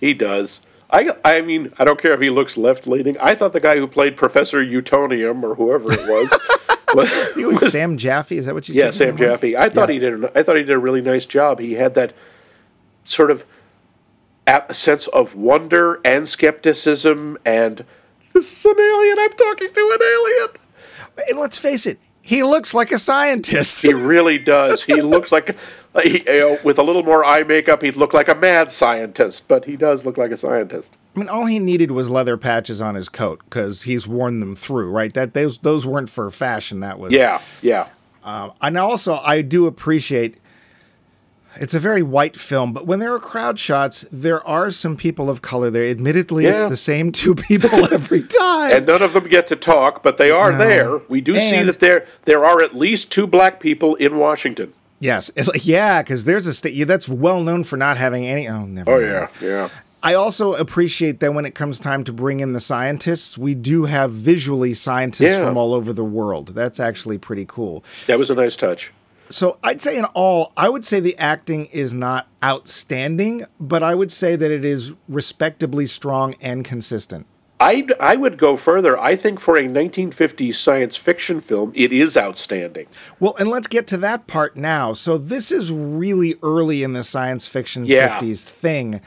[0.00, 0.60] He does.
[0.90, 3.18] I, I mean, I don't care if he looks left leaning.
[3.18, 6.40] I thought the guy who played Professor Utonium or whoever it was,
[6.94, 8.38] was He was Sam Jaffe.
[8.38, 8.94] Is that what you yeah, said?
[8.94, 9.16] Sam?
[9.18, 9.54] Jaffe.
[9.54, 9.92] I thought Yeah.
[9.94, 10.24] he did.
[10.24, 11.58] A, I thought he did a really nice job.
[11.58, 12.14] He had that
[13.04, 13.44] sort of
[14.46, 17.84] a sense of wonder and skepticism, and
[18.38, 19.18] this is an alien.
[19.18, 20.48] I'm talking to an alien.
[21.28, 23.82] And let's face it, he looks like a scientist.
[23.82, 24.84] He really does.
[24.84, 25.56] He looks like,
[26.02, 29.48] he, you know, with a little more eye makeup, he'd look like a mad scientist,
[29.48, 30.96] but he does look like a scientist.
[31.16, 34.54] I mean, all he needed was leather patches on his coat because he's worn them
[34.54, 35.12] through, right?
[35.12, 36.80] That those those weren't for fashion.
[36.80, 37.88] That was Yeah, yeah.
[38.22, 40.36] Um, and also, I do appreciate
[41.56, 45.28] it's a very white film, but when there are crowd shots, there are some people
[45.30, 45.88] of color there.
[45.90, 48.72] Admittedly, it's the same two people every time.
[48.72, 50.58] And none of them get to talk, but they are No.
[50.58, 50.98] there.
[51.08, 54.72] We do see that there there are at least two black people in Washington.
[55.00, 58.46] yes, like, yeah, because there's a state that's well known for not having any.
[58.48, 58.90] Oh, never.
[58.92, 59.28] Oh mind.
[59.40, 59.68] yeah, yeah.
[60.00, 63.86] I also appreciate that when it comes time to bring in the scientists, we do
[63.86, 65.42] have visually scientists Yeah.
[65.44, 66.54] from all over the world.
[66.54, 67.82] That's actually pretty cool.
[68.06, 68.92] That was a nice touch.
[69.30, 73.94] So I'd say in all, I would say the acting is not outstanding, but I
[73.94, 77.26] would say that it is respectably strong and consistent.
[77.60, 78.98] I I would go further.
[78.98, 82.86] I think for a 1950s science fiction film, it is outstanding.
[83.18, 84.92] Well, and let's get to that part now.
[84.92, 88.18] So this is really early in the science fiction Yeah.
[88.18, 89.00] 50s thing.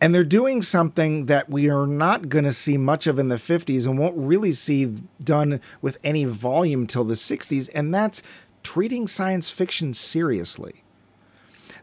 [0.00, 3.36] And they're doing something that we are not going to see much of in the
[3.36, 4.92] 50s and won't really see
[5.22, 8.20] done with any volume till the 60s, and that's
[8.62, 10.82] treating science fiction seriously.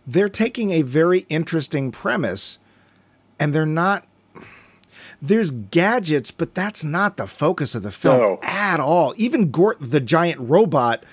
[0.07, 2.57] they're taking a very interesting premise
[3.39, 4.05] and they're not
[5.21, 8.39] there's gadgets, but that's not the focus of the film No.
[8.41, 9.13] at all.
[9.17, 11.03] Even Gort the giant robot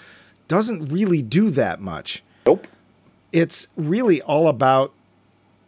[0.47, 2.23] doesn't really do that much.
[2.47, 2.69] Nope.
[3.33, 4.93] It's really all about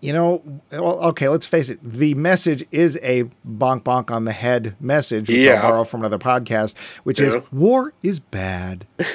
[0.01, 1.81] you know, okay, let's face it.
[1.83, 5.55] The message is a bonk bonk on the head message, which Yeah.
[5.55, 8.87] I'll borrow from another podcast, which is war is bad.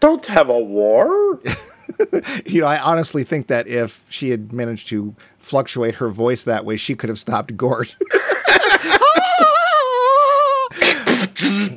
[0.00, 1.40] Don't have a war.
[2.46, 6.64] You know, I honestly think that if she had managed to fluctuate her voice that
[6.64, 7.96] way, she could have stopped Gort.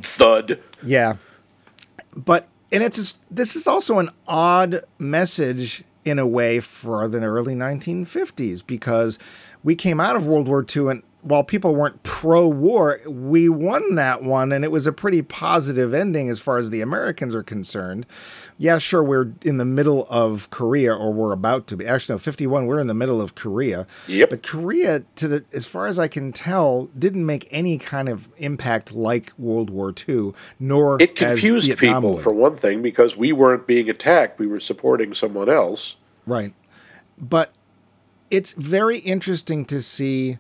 [0.04, 0.60] Thud.
[0.84, 1.16] yeah.
[2.16, 7.56] But and it's this is also an odd message in a way for the early
[7.56, 9.20] 1950s because
[9.64, 14.22] we came out of World War II and while people weren't pro-war, we won that
[14.24, 18.06] one and it was a pretty positive ending as far as the Americans are concerned.
[18.58, 21.86] Yeah, sure, we're in the middle of Korea or we're about to be.
[21.86, 23.88] Actually, no, 51, we're in the middle of Korea.
[24.08, 24.30] Yep.
[24.30, 28.30] But Korea, to the as far as I can tell, didn't make any kind of
[28.38, 32.24] impact like World War II, nor It confused people, would.
[32.24, 34.40] for one thing, because we weren't being attacked.
[34.40, 35.96] We were supporting someone else.
[36.26, 36.54] Right.
[37.18, 37.54] But
[38.30, 40.38] it's very interesting to see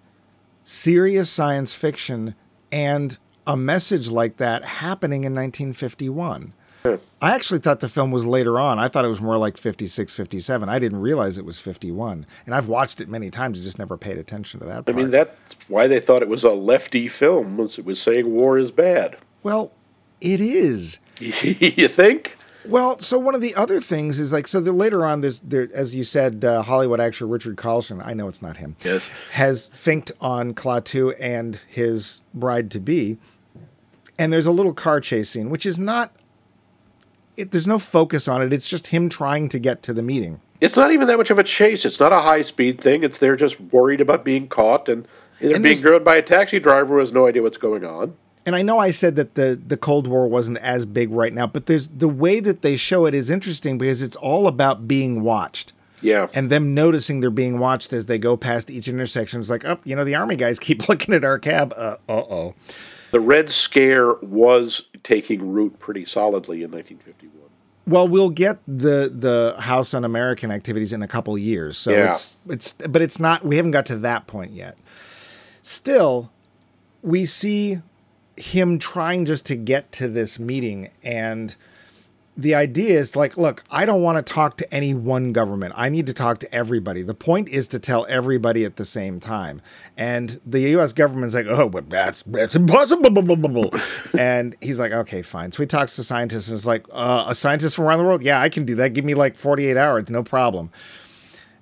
[0.64, 2.36] serious science fiction
[2.72, 6.53] and a message like that happening in 1951.
[6.86, 8.78] I actually thought the film was later on.
[8.78, 10.68] I thought it was more like 56, 57.
[10.68, 12.26] I didn't realize it was 51.
[12.45, 13.57] And I've watched it many times.
[13.57, 14.97] I just never paid attention to that I part.
[14.97, 17.55] mean, that's why they thought it was a lefty film.
[17.55, 19.16] Was it was saying war is bad?
[19.43, 19.72] well,
[20.20, 20.99] it is.
[21.20, 22.38] you think?
[22.66, 24.59] Well, so one of the other things is like so.
[24.59, 28.01] The, later on, there's there, as you said, uh, Hollywood actor Richard Carlson.
[28.01, 28.76] I know it's not him.
[28.84, 29.09] Yes.
[29.32, 33.18] has finked on Klaatu and his bride to be,
[34.18, 36.16] and there's a little car chase scene, which is not.
[37.36, 38.53] It, there's no focus on it.
[38.53, 40.39] It's just him trying to get to the meeting.
[40.61, 41.84] It's not even that much of a chase.
[41.84, 43.03] It's not a high speed thing.
[43.03, 45.07] It's they're just worried about being caught and
[45.39, 48.16] they're And being driven by a taxi driver who has no idea what's going on.
[48.46, 51.48] And I know I said that the the Cold War wasn't as big right now,
[51.48, 55.22] but there's the way that they show it is interesting because it's all about being
[55.22, 55.72] watched.
[56.02, 56.28] Yeah.
[56.34, 59.39] and them noticing they're being watched as they go past each intersection.
[59.39, 61.74] It's like, oh, you know, the army guys keep looking at our cab.
[61.78, 62.56] Uh oh.
[63.12, 67.32] the Red Scare was taking root pretty solidly in 1951.
[67.88, 71.78] Well, we'll get the the House Un-American activities in a couple years.
[71.78, 72.10] So Yeah.
[72.10, 74.78] it's it's but it's not we haven't got to that point yet.
[75.62, 76.32] Still,
[77.02, 77.80] we see
[78.36, 81.56] him trying just to get to this meeting and
[82.36, 85.74] the idea is like, look, I don't want to talk to any one government.
[85.78, 87.04] I need to talk to everybody.
[87.04, 89.62] The point is to tell everybody at the same time.
[89.96, 90.94] And the U.S.
[90.94, 93.72] government's like, oh, but that's that's impossible.
[94.18, 95.52] and he's like, okay, fine.
[95.52, 98.24] So he talks to scientists and it's like, uh, a scientist from around the world,
[98.24, 98.94] yeah, I can do that.
[98.94, 100.72] Give me like 48 hours, no problem.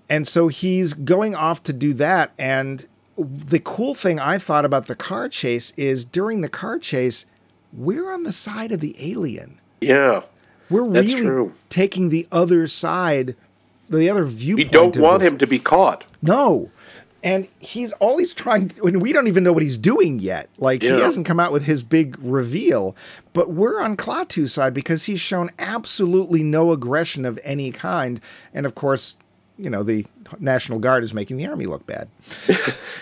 [0.10, 2.32] And so he's going off to do that.
[2.40, 2.86] And
[3.18, 7.26] the cool thing I thought about the car chase is during the car chase,
[7.74, 9.60] we're on the side of the alien.
[9.80, 10.24] Yeah.
[10.70, 11.54] We're really true.
[11.70, 13.36] taking the other side,
[13.90, 14.68] the other viewpoint.
[14.68, 15.32] We don't want this.
[15.32, 16.06] him to be caught.
[16.22, 16.70] No.
[17.24, 20.50] And he's always trying to, and we don't even know what he's doing yet.
[20.58, 22.96] Like, he hasn't come out with his big reveal,
[23.34, 28.20] but we're on Klaatu's side because he's shown absolutely no aggression of any kind.
[28.56, 29.18] And of course,
[29.56, 30.08] you know, the
[30.40, 32.10] National Guard is making the army look bad.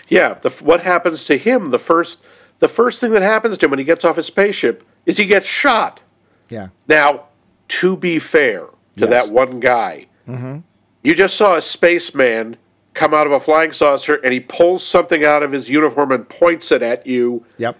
[0.08, 0.34] Yeah.
[0.34, 1.70] The, what happens to him?
[1.70, 2.18] The first,
[2.58, 5.24] the first thing that happens to him when he gets off his spaceship is he
[5.26, 6.00] gets shot.
[6.48, 6.68] Yeah.
[6.88, 7.26] Now,
[7.68, 8.62] to be fair
[8.96, 9.08] to Yes.
[9.26, 10.58] that one guy, mm-hmm.
[11.04, 12.56] you just saw a spaceman
[12.94, 16.28] come out of a flying saucer and he pulls something out of his uniform and
[16.28, 17.44] points it at you.
[17.58, 17.78] Yep.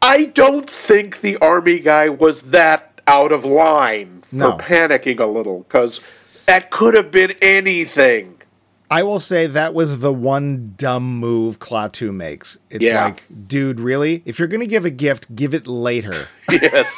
[0.00, 4.56] I don't think the army guy was that out of line for No.
[4.58, 6.00] panicking a little because
[6.46, 8.40] that could have been anything.
[8.90, 12.58] I will say that was the one dumb move Klaatu makes.
[12.70, 13.06] It's Yeah.
[13.06, 14.22] like, dude, really?
[14.24, 16.28] If you're going to give a gift, give it later.
[16.52, 16.94] Yes,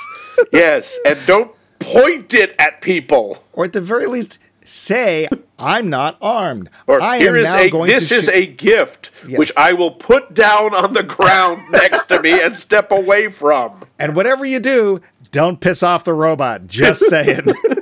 [0.53, 3.43] yes, and don't point it at people.
[3.53, 5.29] or at the very least say
[5.61, 9.11] i'm not armed Or i am now a going this to is shoot- a gift
[9.29, 9.39] Yeah.
[9.39, 13.85] which I will put down on the ground next to me and step away from.
[13.97, 17.47] and whatever you do don't piss off the robot just saying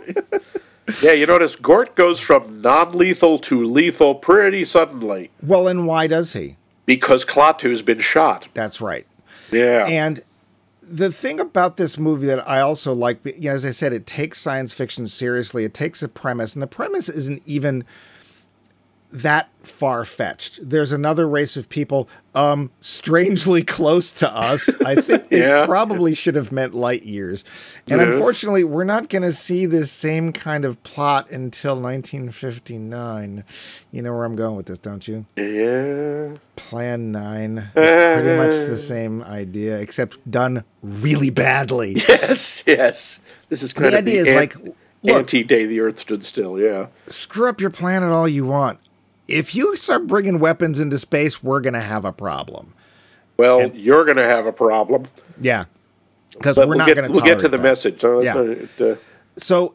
[1.03, 6.32] Yeah, you notice Gort goes from non-lethal to lethal pretty suddenly well and why does
[6.35, 6.57] he
[6.87, 8.49] because Klaatu's been shot.
[8.55, 9.07] that's right
[9.51, 9.87] Yeah.
[9.87, 10.22] and
[10.82, 14.07] the thing about this movie that I also like, you know, as I said, it
[14.07, 15.64] takes science fiction seriously.
[15.64, 17.85] It takes a premise, and the premise isn't even
[19.11, 20.59] that far fetched.
[20.68, 24.68] There's another race of people, um, strangely close to us.
[24.85, 25.66] I think they Yeah.
[25.66, 27.45] probably should have meant light years.
[27.89, 28.09] And Yeah.
[28.09, 33.45] unfortunately, we're not going to see this same kind of plot until 1959.
[33.93, 35.26] You know where I'm going with this, don't you?
[35.37, 36.37] Yeah.
[36.57, 37.68] Plan 9.
[37.76, 42.03] It's pretty much the same idea, except done really badly.
[42.09, 43.18] Yes, yes.
[43.49, 44.57] This is kind The of idea is an- like,
[45.03, 46.59] look, anti-day the Earth stood still.
[46.59, 46.87] Yeah.
[47.07, 48.78] screw up your planet all you want.
[49.29, 52.75] If you start bringing weapons into space, we're going to have a problem.
[53.39, 55.07] Well, you're going to have a problem.
[55.41, 55.64] Yeah.
[56.33, 58.03] Because we're we'll not going to we'll get to the message.
[58.03, 58.37] No, that's
[58.81, 58.87] Yeah.
[58.87, 59.01] it, uh,
[59.37, 59.75] So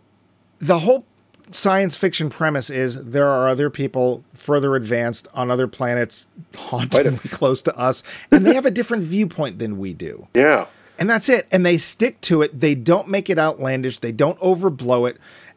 [0.60, 1.06] the whole
[1.52, 6.26] science fiction premise is there are other people further advanced on other planets
[6.56, 10.28] hauntingly close to us, and they have a different viewpoint than we do.
[10.36, 10.66] yeah.
[11.00, 11.48] And that's it.
[11.50, 12.60] And they stick to it.
[12.60, 14.00] They don't make it outlandish.
[14.00, 15.16] They don't overblow it.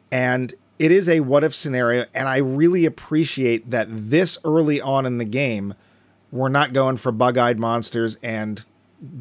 [0.09, 0.53] And
[0.83, 2.05] it is a what if scenario.
[2.13, 5.75] And I really appreciate that this early on in the game,
[6.29, 8.65] we're not going for bug eyed monsters and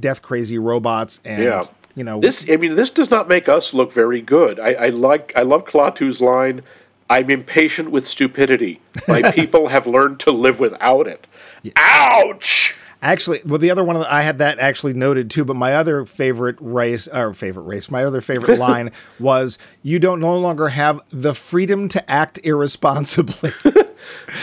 [0.00, 1.20] death crazy robots.
[1.24, 1.62] And, Yeah.
[1.94, 4.58] you know, This, I mean, this does not make us look very good.
[4.58, 6.62] I, I like, I love Klaatu's line.
[7.08, 8.80] I'm impatient with stupidity.
[9.06, 11.28] My people have learned to live without it.
[11.76, 12.74] Ouch!
[13.02, 15.44] Actually, well, the other one the, I had that actually noted too.
[15.44, 20.20] But my other favorite race, or favorite race, my other favorite line was, "You don't
[20.20, 23.52] no longer have the freedom to act irresponsibly."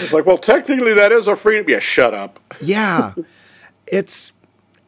[0.02, 1.66] It's like, well, technically, that is a freedom.
[1.68, 2.40] Yeah, shut up.
[2.62, 3.14] yeah,
[3.88, 4.34] it's.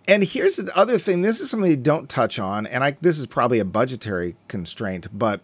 [0.07, 1.21] And here's the other thing.
[1.21, 5.07] This is something you don't touch on, and I this is probably a budgetary constraint,
[5.17, 5.41] but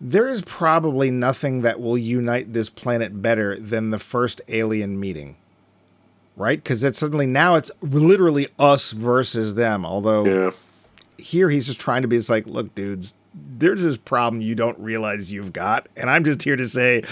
[0.00, 5.36] there is probably nothing that will unite this planet better than the first alien meeting.
[6.36, 6.58] Right?
[6.62, 9.84] Because it's suddenly now it's literally us versus them.
[9.84, 10.50] Although Yeah.
[11.18, 14.78] here he's just trying to be it's like look dudes there's this problem you don't
[14.78, 17.02] realize you've got and i'm just here to say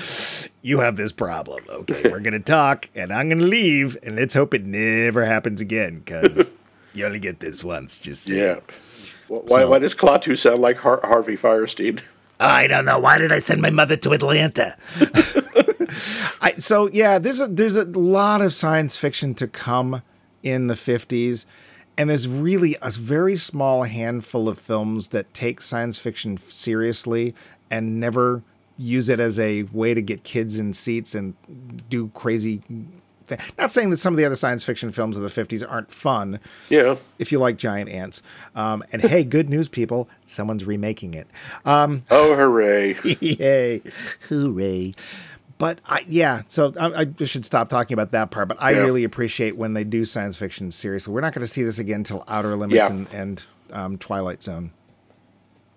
[0.61, 4.53] you have this problem okay we're gonna talk and i'm gonna leave and let's hope
[4.53, 6.53] it never happens again because
[6.93, 8.39] you only get this once just saying.
[8.39, 8.61] Yeah.
[9.29, 12.01] Why, So- why does Klaatu sound like Har- Harvey Fierstein?
[12.41, 12.99] I don't know.
[12.99, 14.77] Why did I send my mother to Atlanta?
[16.41, 20.03] I, so yeah, there's a there's a lot of science fiction to come
[20.43, 21.45] in the 50s,
[21.99, 27.35] and there's really a very small handful of films that take science fiction seriously
[27.71, 28.43] and never
[28.79, 31.35] use it as a way to get kids in seats and
[31.91, 32.63] do crazy.
[33.31, 35.93] Th- Not saying that some of the other science fiction films of the 50s aren't
[35.93, 36.97] fun, Yeah.
[37.19, 38.23] if you like giant ants.
[38.55, 40.09] Um, and hey, good news, people!
[40.27, 41.27] Someone's remaking it.
[41.65, 42.99] Oh, hooray.
[43.21, 43.83] Yay.
[44.29, 44.95] Hooray.
[45.59, 48.49] But I, yeah, so I, I should stop talking about that part.
[48.49, 48.79] But I Yeah.
[48.79, 51.13] really appreciate when they do science fiction seriously.
[51.13, 52.89] We're not going to see this again until Outer Limits Yeah.
[52.91, 54.73] and, and um, Twilight Zone.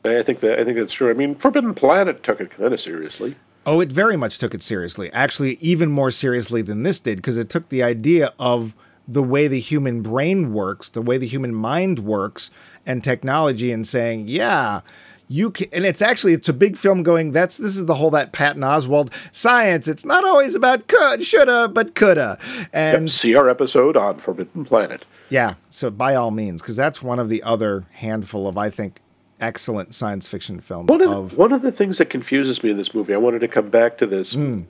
[0.05, 1.09] I think that I think that's true.
[1.09, 3.35] I mean, Forbidden Planet took it kind of seriously.
[3.65, 5.11] Oh, it very much took it seriously.
[5.13, 8.75] Actually, even more seriously than this did, because it took the idea of
[9.07, 12.51] the way the human brain works, the way the human mind works,
[12.85, 14.81] and technology, and saying, yeah,
[15.27, 15.67] you can.
[15.71, 17.31] And it's actually it's a big film going.
[17.31, 19.87] That's this is the whole that Patton Oswalt science.
[19.87, 22.37] It's not always about could, shoulda, but coulda,
[22.73, 25.05] and See our episode on Forbidden Planet.
[25.29, 25.55] yeah.
[25.69, 28.99] So by all means, because that's one of the other handful of I think
[29.43, 32.77] excellent science fiction films One of, of one of the things that confuses me in
[32.77, 34.33] this movie, I wanted to come back to this.
[34.33, 34.61] Hmm.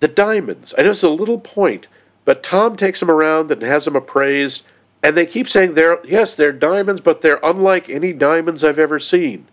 [0.00, 0.74] The diamonds.
[0.76, 1.86] I know it's a little point,
[2.24, 4.62] but Tom takes them around and has them appraised,
[5.02, 8.98] and they keep saying they're yes, they're diamonds, but they're unlike any diamonds I've ever
[8.98, 9.46] seen.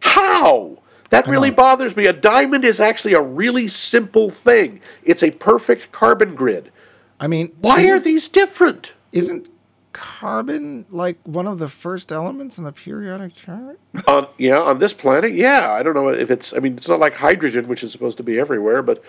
[0.00, 0.78] How?
[1.10, 2.06] That really bothers me.
[2.06, 4.80] A diamond is actually a really simple thing.
[5.04, 6.72] It's a perfect carbon grid.
[7.20, 8.92] I mean, Why are these different?
[9.12, 9.46] Isn't
[9.92, 13.78] carbon like one of the first elements in the periodic chart?
[14.06, 15.32] on yeah on this planet?
[15.32, 18.16] Yeah i don't know if it's i mean it's not like hydrogen which is supposed
[18.16, 19.02] to be everywhere but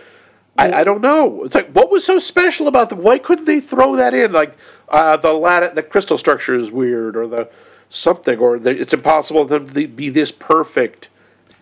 [0.56, 1.44] I, I don't know.
[1.46, 4.32] It's like what was so special about them why couldn't they throw that in?
[4.32, 4.56] Like
[4.88, 7.50] uh, the lat- the crystal structure is weird or the
[7.90, 11.08] something or the, it's impossible for them to be this perfect.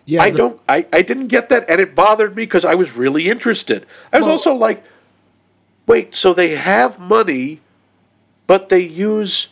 [0.04, 2.74] Yeah, i the- don't I, I didn't get that and it bothered me because i
[2.74, 3.86] was really interested.
[4.12, 4.84] I was Well- also like
[5.86, 7.60] wait so they have money
[8.52, 9.48] but they use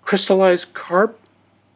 [0.00, 1.12] crystallized carb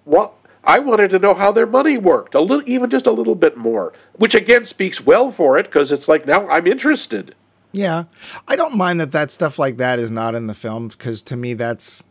[0.05, 0.33] what
[0.65, 3.55] I wanted to know how their money worked, a little, even just a little bit
[3.55, 7.35] more, which again speaks well for it because it's like now I'm interested.
[7.71, 8.05] Yeah,
[8.49, 11.37] I don't mind that that stuff like that is not in the film because to
[11.37, 12.03] me that's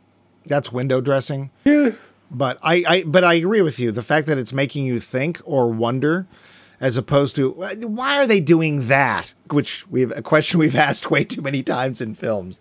[0.46, 1.50] that's window dressing.
[1.66, 1.94] Yeah,
[2.30, 3.92] But I, I but I agree with you.
[3.92, 6.28] The fact that it's making you think or wonder,
[6.80, 7.54] as opposed to
[7.88, 12.02] why are they doing that, which we've a question we've asked way too many times
[12.02, 12.60] in films.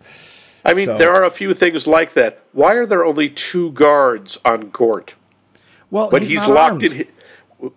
[0.65, 2.39] I mean So- there are a few things like that.
[2.53, 5.15] Why are there only two guards on Gort
[5.91, 6.83] Well, when he's, he's, locked armed.
[6.83, 7.07] in?
[7.61, 7.69] Hi-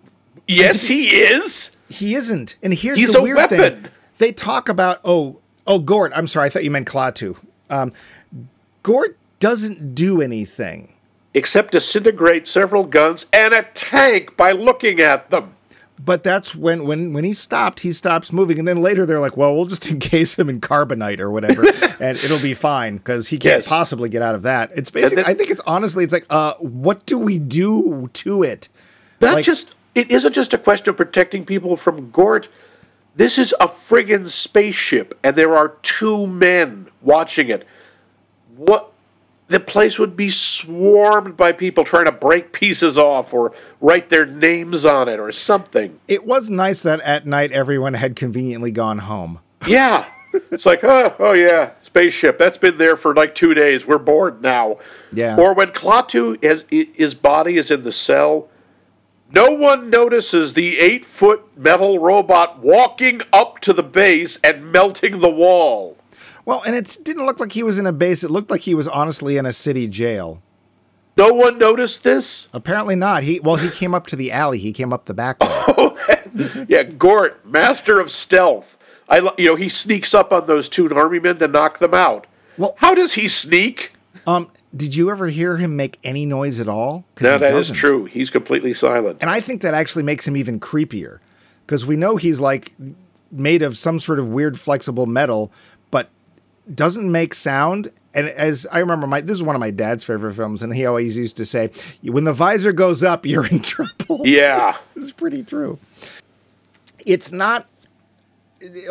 [0.47, 1.71] yes, he is.
[1.89, 3.57] He isn't, and here's He's the a weird weapon.
[3.59, 3.85] thing.
[4.17, 6.11] they talk about oh oh Gort.
[6.15, 7.37] I'm sorry, I thought you meant Klaatu.
[7.69, 7.93] Um,
[8.83, 10.93] Gort doesn't do anything.
[11.33, 15.53] Except disintegrate several guns and a tank by looking at them.
[15.99, 19.35] But that's when when when he stopped, he stops moving, and then later they're like,
[19.35, 21.63] "Well, we'll just encase him in carbonite or whatever,
[21.99, 23.67] and it'll be fine because he can't Yes.
[23.67, 27.05] possibly get out of that." It's basically, I think it's honestly, it's like, uh, what
[27.07, 28.69] do we do to it?
[29.21, 32.47] Not Like- just it isn't just a question of protecting people from Gort.
[33.15, 37.65] This is a friggin' spaceship, and there are two men watching it.
[38.55, 38.91] What
[39.49, 44.25] the place would be swarmed by people trying to break pieces off or write their
[44.25, 45.99] names on it or something.
[46.07, 49.39] It was nice that at night everyone had conveniently gone home.
[49.67, 50.09] Yeah.
[50.51, 52.37] It's like, oh, oh yeah, spaceship.
[52.37, 53.87] That's been there for like two days.
[53.87, 54.77] We're bored now.
[55.11, 55.35] Yeah.
[55.35, 58.49] Or when Klaatu, has, his body is in the cell,
[59.31, 65.19] no one notices the eight foot metal robot walking up to the base and melting
[65.19, 65.96] the wall.
[66.47, 68.23] Well, and it didn't look like he was in a base.
[68.23, 70.41] It looked like he was honestly in a city jail.
[71.17, 72.47] No one noticed this?
[72.53, 73.23] Apparently not.
[73.23, 74.57] He well, he came up to the alley.
[74.57, 75.93] He came up the back way.
[76.69, 78.77] Yeah, Gort, master of stealth.
[79.09, 82.27] I, you know, he sneaks up on those two army men to knock them out.
[82.57, 83.91] Well- how does he sneak?
[84.25, 87.03] um, did you ever hear him make any noise at all?
[87.19, 87.75] No, that is doesn't.
[87.75, 88.05] true.
[88.05, 89.17] He's completely silent.
[89.19, 91.19] And I think that actually makes him even creepier
[91.65, 92.73] because we know he's like
[93.31, 95.51] made of some sort of weird flexible metal,
[96.73, 97.91] doesn't make sound.
[98.13, 100.85] And as I remember, my this is one of my dad's favorite films, and he
[100.85, 101.69] always used to say,
[102.03, 104.77] "When the visor goes up, you're in trouble." Yeah.
[104.95, 105.79] it's pretty true.
[107.05, 107.67] It's not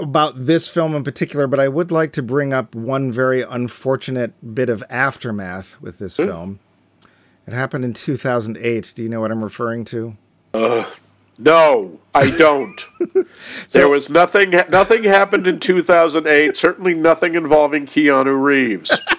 [0.01, 4.55] about this film in particular, but I would like to bring up one very unfortunate
[4.55, 6.25] bit of aftermath with this hmm?
[6.25, 6.61] film.
[7.47, 8.93] It happened in 2008.
[8.97, 10.17] Do you know what I'm referring to?
[10.55, 10.85] Uh,
[11.39, 12.85] No, I don't.
[13.73, 14.51] there was nothing.
[14.71, 16.57] Nothing happened in 2008.
[16.57, 18.91] Certainly nothing involving Keanu Reeves.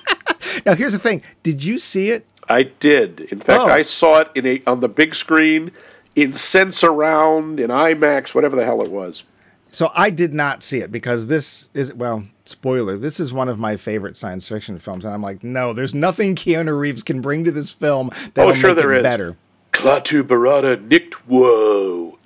[0.65, 1.22] Now, here's the thing.
[1.43, 2.26] Did you see it?
[2.49, 3.20] I did.
[3.32, 3.68] In fact, Oh.
[3.68, 5.72] I saw it in a on the big screen,
[6.15, 9.24] in Sensurround, in IMAX, whatever the hell it was.
[9.72, 12.97] So I did not see it because this is well, spoiler.
[12.97, 16.36] This is one of my favorite science fiction films, and I'm like, no, there's nothing
[16.36, 19.03] Keanu Reeves can bring to this film that Oh, will sure make it is.
[19.03, 19.38] better.
[19.78, 22.17] Klaatu Barada nikto whoa.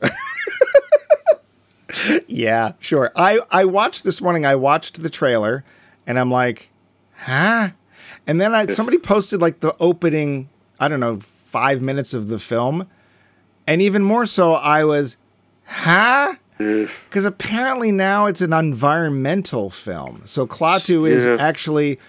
[2.27, 3.11] Yeah, sure.
[3.17, 4.45] I I watched this morning.
[4.45, 5.65] I watched the trailer,
[6.07, 6.71] and I'm like,
[7.17, 7.71] huh?
[8.25, 10.47] And then I somebody posted like the opening.
[10.79, 12.87] I don't know, five minutes of the film,
[13.67, 15.17] and even more so, I was,
[15.65, 16.35] huh?
[16.57, 20.21] Because apparently now it's an environmental film.
[20.25, 21.35] So Klaatu is Yeah.
[21.39, 21.99] actually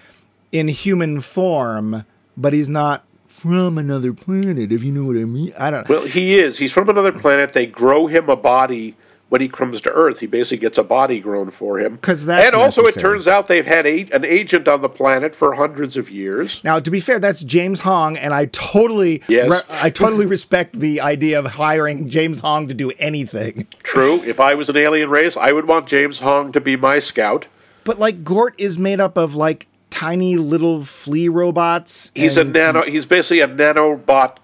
[0.53, 2.05] in human form,
[2.37, 3.03] but he's not
[3.33, 4.71] from another planet.
[4.71, 5.51] If you know what I mean.
[5.59, 5.89] I don't.
[5.89, 6.59] Well, he is.
[6.59, 7.53] He's from another planet.
[7.53, 8.95] They grow him a body
[9.29, 10.19] when he comes to Earth.
[10.19, 11.95] He basically gets a body grown for him.
[11.95, 13.01] Because that's and also, necessary.
[13.01, 16.63] it turns out they've had a, an agent on the planet for hundreds of years.
[16.63, 19.49] Now, to be fair, that's James Hong, and I totally, Yes.
[19.49, 23.65] re- I totally respect the idea of hiring James Hong to do anything.
[23.81, 24.21] True.
[24.23, 27.47] If I was an alien race, I would want James Hong to be my scout.
[27.83, 32.11] But like Gort is made up of like tiny little flea robots.
[32.15, 32.81] He's a nano.
[32.81, 34.37] He's basically a nanobot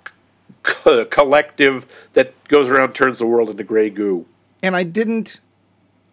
[0.64, 4.26] co- collective that goes around, turns the world into gray goo.
[4.62, 5.40] and I didn't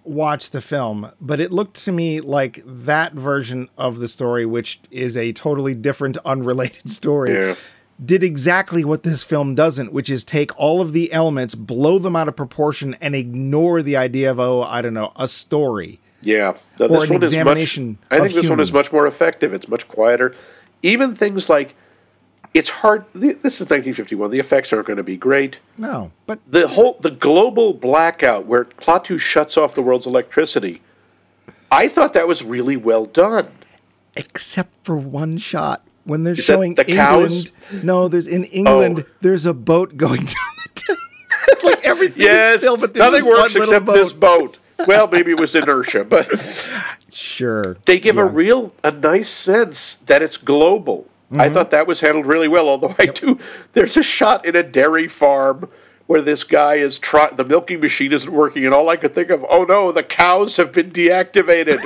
[0.05, 4.81] watch the film, but it looked to me like that version of the story, which
[4.91, 7.35] is a totally different, unrelated story.
[7.35, 7.55] Yeah.
[8.03, 12.15] Did exactly what this film doesn't, which is take all of the elements, blow them
[12.15, 15.99] out of proportion, and ignore the idea of, oh, I don't know, a story.
[16.27, 16.57] Yeah.
[16.79, 19.55] Now, Or an one is examination Much, I think this one is much more effective.
[19.55, 20.35] It's much quieter.
[20.83, 21.75] Even things like
[22.53, 23.05] it's hard.
[23.15, 24.31] This is 1951.
[24.31, 25.59] The effects aren't going to be great.
[25.79, 30.83] No, but The whole the global blackout where Klaatu shuts off the world's electricity.
[31.71, 33.49] I thought that was really well done.
[34.17, 37.51] except for one shot when they're that showing the cows?
[37.71, 37.85] England.
[37.85, 39.05] No, there's in England.
[39.07, 39.11] Oh.
[39.21, 41.01] There's a boat going down the Thames.
[41.49, 43.95] it's like everything is still, but there's nothing works except boat.
[43.95, 44.57] this boat.
[44.87, 46.29] Well, maybe it was inertia, but
[47.11, 51.07] Sure, they give a real a nice sense that it's global.
[51.27, 51.41] Mm-hmm.
[51.41, 52.69] I thought that was handled really well.
[52.69, 53.39] Although I do,
[53.73, 55.69] there's a shot in a dairy farm
[56.07, 57.37] where this guy is trying.
[57.37, 60.57] the milking machine isn't working, and all I could think of, oh no, the cows
[60.57, 61.81] have been deactivated.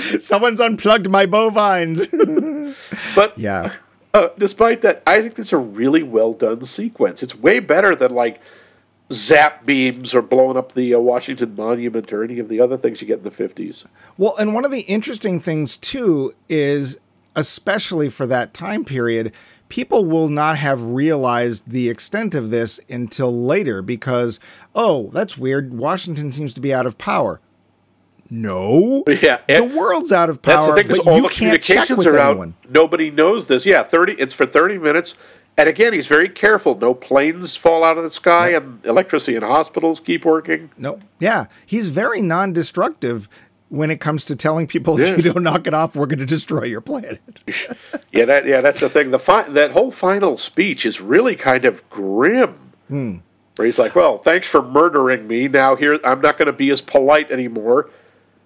[0.22, 2.06] Someone's unplugged my bovines.
[3.14, 3.74] but yeah,
[4.14, 7.22] uh, despite that, I think this is a really well done sequence.
[7.22, 8.40] It's way better than like
[9.10, 13.00] zap beams or blowing up the uh, Washington Monument or any of the other things
[13.00, 13.84] you get in the fifties.
[14.18, 16.98] Well, and one of the interesting things too is,
[17.34, 19.32] especially for that time period,
[19.68, 24.38] people will not have realized the extent of this until later because,
[24.74, 25.74] oh, that's weird.
[25.74, 27.40] Washington seems to be out of power.
[28.30, 29.04] No.
[29.22, 30.96] Yeah, The world's out of that's power, the thing.
[30.96, 32.54] But all you the can't check with are anyone.
[32.64, 32.70] out.
[32.70, 33.66] Nobody knows this.
[33.66, 34.12] Yeah, thirty.
[34.14, 35.14] It's for thirty minutes.
[35.58, 36.78] And again, he's very careful.
[36.78, 40.70] No planes fall out of the sky, and electricity in hospitals keep working.
[40.78, 40.98] No.
[41.18, 41.46] Yeah.
[41.66, 43.28] He's very non destructive
[43.68, 45.08] when it comes to telling people Yeah.
[45.08, 47.20] if you don't knock it off, we're going to destroy your planet.
[48.14, 49.10] Yeah, that yeah, that's the thing.
[49.10, 52.72] The fi- that whole final speech is really kind of grim.
[52.88, 53.16] Hmm.
[53.56, 55.48] Where he's like, "Well, thanks for murdering me.
[55.48, 57.88] Now here, I'm not going to be as polite anymore."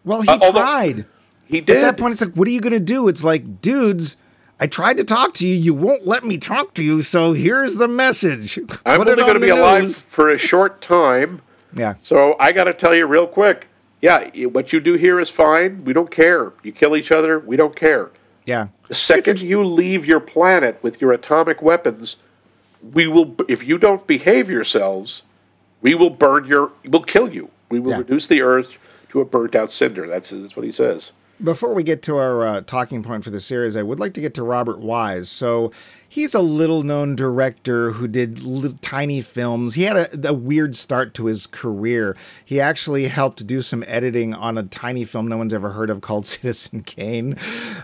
[0.04, 1.04] Well, he Uh, tried.
[1.46, 1.78] He did.
[1.78, 3.08] At that point, it's like, what are you going to do?
[3.08, 4.16] It's like, dudes,
[4.58, 5.54] I tried to talk to you.
[5.54, 7.02] You won't let me talk to you.
[7.02, 8.58] So here's the message.
[8.86, 11.42] I'm Put only going to be alive for a short time,
[11.74, 11.94] Yeah.
[12.02, 13.66] so I got to tell you real quick.
[14.00, 15.84] Yeah, what you do here is fine.
[15.84, 16.52] We don't care.
[16.62, 17.38] You kill each other.
[17.38, 18.10] We don't care.
[18.44, 18.68] Yeah.
[18.88, 22.16] The second you leave your planet with your atomic weapons,
[22.92, 23.34] we will.
[23.48, 25.22] If you don't behave yourselves,
[25.80, 26.70] we will burn your.
[26.84, 27.50] We'll kill you.
[27.68, 27.98] We will Yeah.
[27.98, 28.68] reduce the Earth
[29.10, 30.06] to a burnt-out cinder.
[30.06, 31.10] That's that's what he says.
[31.42, 34.20] Before we get to our uh, talking point for the series, I would like to
[34.20, 35.28] get to Robert Wise.
[35.28, 35.70] So
[36.08, 39.74] he's a little known director who did little, tiny films.
[39.74, 42.16] He had a, a weird start to his career.
[42.42, 46.00] He actually helped do some editing on a tiny film no one's ever heard of
[46.00, 47.36] called Citizen Kane.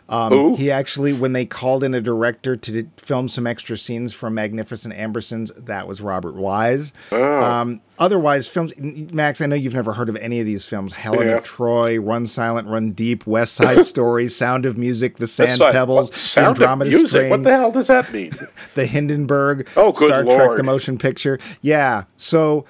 [0.09, 4.15] Um, he actually, when they called in a director to d- film some extra scenes
[4.15, 6.95] for Magnificent Ambersons, that was Robert Wise.
[7.13, 11.29] Um, otherwise, films, Max, I know you've never heard of any of these films Helen
[11.29, 11.37] Yeah.
[11.37, 15.73] of Troy, Run Silent, Run Deep, West Side Story, Sound of Music, The Sand That's
[15.73, 17.09] Pebbles, what- The sound of Andromeda music.
[17.09, 18.33] Strain, What the hell does that mean?
[18.75, 21.39] The Hindenburg, Oh, good Star Trek, The Motion Picture.
[21.61, 22.05] Yeah.
[22.17, 22.65] So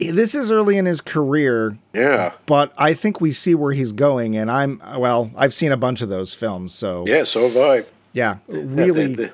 [0.00, 3.92] eh, this is early in his career, yeah, but I think we see where he's
[3.92, 4.36] going.
[4.36, 6.72] And I'm, well, I've seen a bunch of those films.
[6.74, 7.24] So, yeah.
[7.24, 7.84] So have I.
[8.12, 9.14] yeah, really.
[9.14, 9.32] the, the,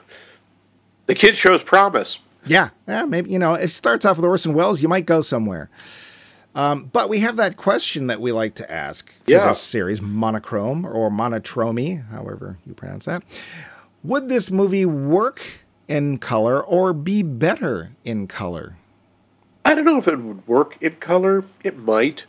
[1.07, 2.19] the kid shows promise.
[2.47, 5.21] Yeah, yeah, maybe you know, if it starts off with Orson Welles, you might go
[5.21, 5.69] somewhere.
[6.55, 9.49] Um, but we have that question that we like to ask for Yeah.
[9.49, 13.23] this series, monochrome or monochromy, however you pronounce that.
[14.03, 18.77] Would this movie work in color or be better in color?
[19.65, 21.45] I don't know if it would work in color.
[21.63, 22.25] It might.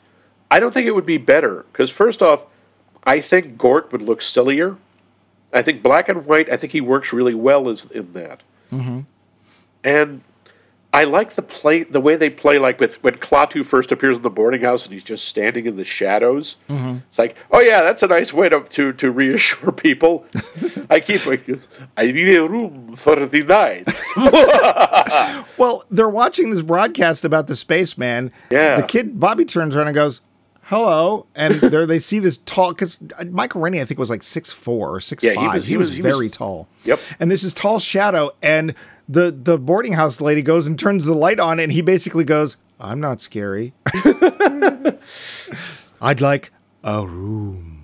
[0.49, 2.41] I don't think it would be better because first off,
[3.03, 4.76] I think Gort would look sillier.
[5.53, 6.49] I think black and white.
[6.49, 8.41] I think he works really well as in that.
[8.74, 9.01] Mm-hmm.
[9.88, 10.21] And
[10.93, 14.23] I like the play, the way they play, like with when Klaatu first appears in
[14.23, 16.55] the boarding house and he's just standing in the shadows.
[16.69, 16.97] Mm-hmm.
[17.09, 20.25] It's like, oh yeah, that's a nice way to to, to reassure people.
[20.89, 21.47] I keep, like,
[21.97, 23.88] I need a room for the night.
[25.57, 28.31] Well, they're watching this broadcast about the spaceman.
[28.51, 28.75] Yeah.
[28.75, 30.21] The kid Bobby turns around and goes,
[30.63, 34.21] "Hello," and there they see this tall because uh, Michael Rennie I think was like
[34.23, 35.55] six four or six Yeah, he five.
[35.55, 36.67] was- He, he was, was- he was- very tall.
[36.83, 36.99] Yep.
[37.19, 38.75] And this is tall shadow, and
[39.07, 42.57] the the boarding house lady goes and turns the light on, and he basically goes,
[42.79, 43.73] "I'm not scary.
[46.01, 46.51] I'd like
[46.83, 47.77] a room."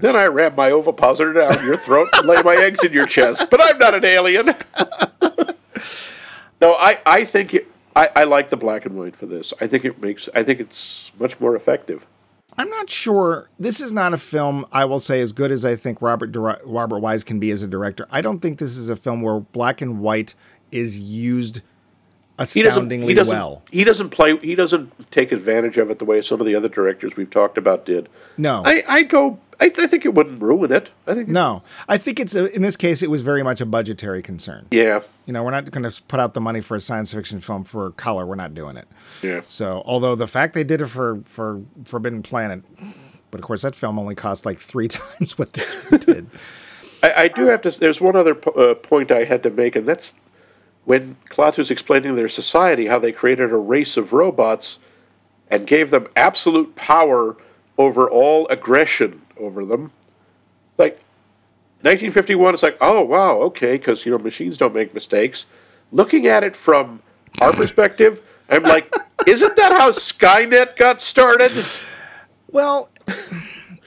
[0.00, 3.50] Then I ram my ovipositor down your throat and lay my eggs in your chest.
[3.50, 4.46] But I'm not an alien.
[6.60, 9.52] no, I, I think it, I, I like the black and white for this.
[9.60, 12.06] I think it makes I think it's much more effective.
[12.58, 13.48] I'm not sure.
[13.58, 16.60] This is not a film I will say as good as I think Robert Dir-
[16.64, 18.06] Robert Wise can be as a director.
[18.10, 20.34] I don't think this is a film where black and white
[20.70, 21.62] is used
[22.38, 23.62] He doesn't astoundingly he doesn't well.
[23.70, 26.68] he doesn't play he doesn't take advantage of it the way some of the other
[26.68, 28.08] directors we've talked about did.
[28.36, 28.62] No.
[28.64, 30.88] I, I go I, I think it wouldn't ruin it.
[31.06, 33.66] I think No, I think it's a, in this case it was very much a
[33.66, 34.66] budgetary concern.
[34.70, 35.02] Yeah.
[35.26, 37.64] You know, we're not going to put out the money for a science fiction film
[37.64, 38.24] for color.
[38.24, 38.88] We're not doing it.
[39.22, 39.42] Yeah.
[39.46, 42.64] So, although the fact they did it for for Forbidden Planet,
[43.30, 46.30] but of course that film only cost like three times what this did.
[47.02, 47.70] I, I do have to.
[47.70, 50.14] There's one other po- uh, point I had to make, and that's
[50.84, 54.78] when Klaatu's explaining their society, how they created a race of robots
[55.48, 57.36] and gave them absolute power
[57.76, 59.92] over all aggression over them.
[60.78, 61.00] Like
[61.82, 65.46] 1951, it's like, oh wow, okay, because you know machines don't make mistakes.
[65.92, 67.02] Looking at it from
[67.40, 68.92] our perspective, I'm like,
[69.26, 71.50] isn't that how Skynet got started?
[72.50, 72.90] Well,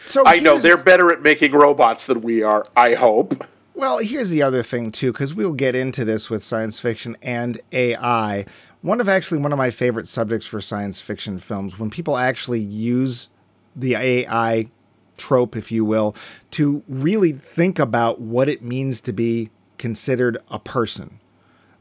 [0.05, 2.65] so I know they're better at making robots than we are.
[2.75, 3.45] I hope.
[3.75, 7.59] Well, here's the other thing too, because we'll get into this with science fiction and
[7.71, 8.45] AI.
[8.81, 12.59] One of actually one of my favorite subjects for science fiction films when people actually
[12.59, 13.29] use
[13.75, 14.69] the AI
[15.17, 16.15] trope, if you will,
[16.51, 21.19] to really think about what it means to be considered a person.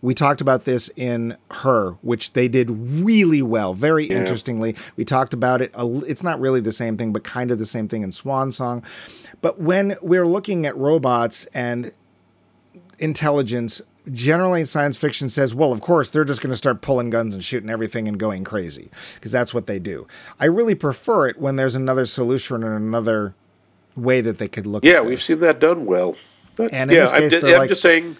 [0.00, 3.72] We talked about this in Her, which they did really well.
[3.72, 5.72] Very interestingly, we talked about it.
[5.78, 8.82] It's not really the same thing, but kind of the same thing in Swan Song.
[9.40, 11.92] But when we're looking at robots and
[12.98, 13.80] intelligence
[14.10, 17.44] generally science fiction says, well, of course, they're just going to start pulling guns and
[17.44, 20.06] shooting everything and going crazy because that's what they do.
[20.40, 23.34] I really prefer it when there's another solution and another
[23.94, 24.92] way that they could look at it.
[24.92, 26.16] Yeah, we've seen that done well.
[26.56, 28.16] But And in yeah, this I'm, case, I'm like- just saying.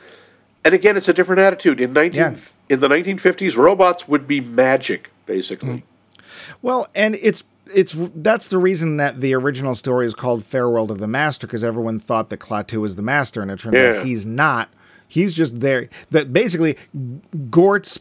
[0.64, 1.80] And again, it's a different attitude.
[1.80, 2.37] In nineteen Yeah.
[2.68, 5.78] in the 1950s, robots would be magic, basically.
[5.78, 6.55] Hmm.
[6.62, 7.43] Well, and it's
[7.74, 11.64] it's that's the reason that the original story is called Farewell to the Master because
[11.64, 13.99] everyone thought that Klaatu was the master, and it turns Yeah.
[14.01, 14.68] out he's not.
[15.09, 15.89] He's just there.
[16.11, 16.77] That basically,
[17.51, 17.99] Gort's,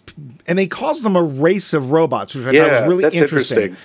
[0.48, 3.58] and he calls them a race of robots, which I thought was really interesting.
[3.58, 3.78] interesting.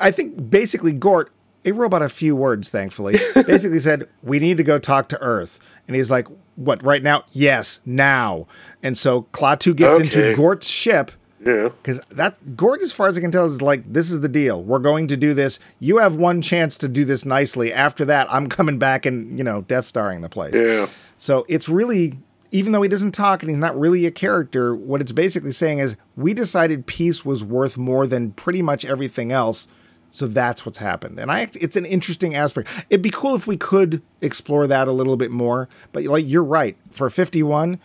[0.00, 1.30] I think basically Gort,
[1.64, 5.58] a robot of few words, thankfully, basically said, "We need to go talk to Earth,"
[5.86, 6.82] and he's like, "What?
[6.82, 7.24] Right now?
[7.32, 8.46] Yes, now."
[8.82, 11.10] And so Klaatu gets into Gort's ship
[11.44, 11.68] Yeah.
[11.82, 14.62] because that Gort, as far as I can tell, is like, "This is the deal.
[14.62, 15.58] We're going to do this.
[15.80, 17.72] You have one chance to do this nicely.
[17.72, 20.86] After that, I'm coming back and you know, Death Starring the place." Yeah.
[21.16, 22.18] So it's really,
[22.50, 25.78] even though he doesn't talk and he's not really a character, what it's basically saying
[25.78, 29.68] is we decided peace was worth more than pretty much everything else.
[30.10, 31.18] So that's what's happened.
[31.18, 32.68] And I it's an interesting aspect.
[32.88, 35.68] It'd be cool if we could explore that a little bit more.
[35.92, 37.78] But like you're right, for 51,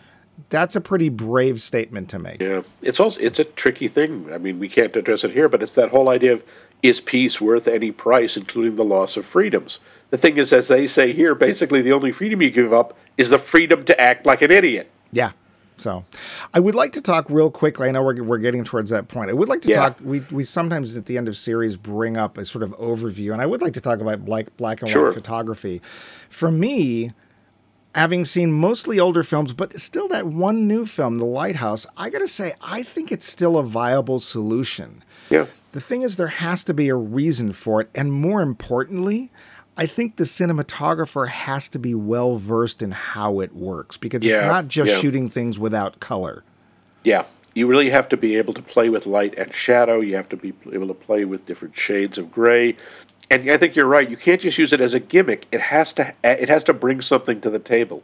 [0.48, 2.40] that's a pretty brave statement to make.
[2.40, 4.32] Yeah, it's also it's a tricky thing.
[4.32, 6.44] I mean, we can't address it here, but it's that whole idea of
[6.82, 9.78] is peace worth any price, including the loss of freedoms.
[10.10, 13.30] The thing is, as they say here, basically the only freedom you give up is
[13.30, 14.90] the freedom to act like an idiot.
[15.12, 15.32] Yeah.
[15.76, 16.04] So,
[16.52, 17.88] I would like to talk real quickly.
[17.88, 19.28] I know we're, we're getting towards that point.
[19.30, 19.76] I would like to Yeah.
[19.80, 19.98] talk.
[20.04, 23.42] We we sometimes at the end of series bring up a sort of overview, and
[23.42, 25.06] I would like to talk about black black and Sure.
[25.06, 25.82] white photography.
[26.28, 27.10] For me,
[27.92, 32.18] having seen mostly older films, but still that one new film, The Lighthouse, I got
[32.20, 35.02] to say, I think it's still a viable solution.
[35.30, 37.90] Yeah, The thing is, there has to be a reason for it.
[37.96, 39.30] And more importantly,
[39.76, 44.36] I think the cinematographer has to be well versed in how it works because Yeah,
[44.38, 44.98] it's not just yeah.
[44.98, 46.44] shooting things without color.
[47.02, 47.24] yeah.
[47.56, 50.00] You really have to be able to play with light and shadow.
[50.00, 52.76] You have to be able to play with different shades of gray.
[53.30, 54.10] And I think you're right.
[54.10, 55.46] You can't just use it as a gimmick.
[55.52, 56.14] It has to.
[56.24, 58.02] It has to bring something to the table.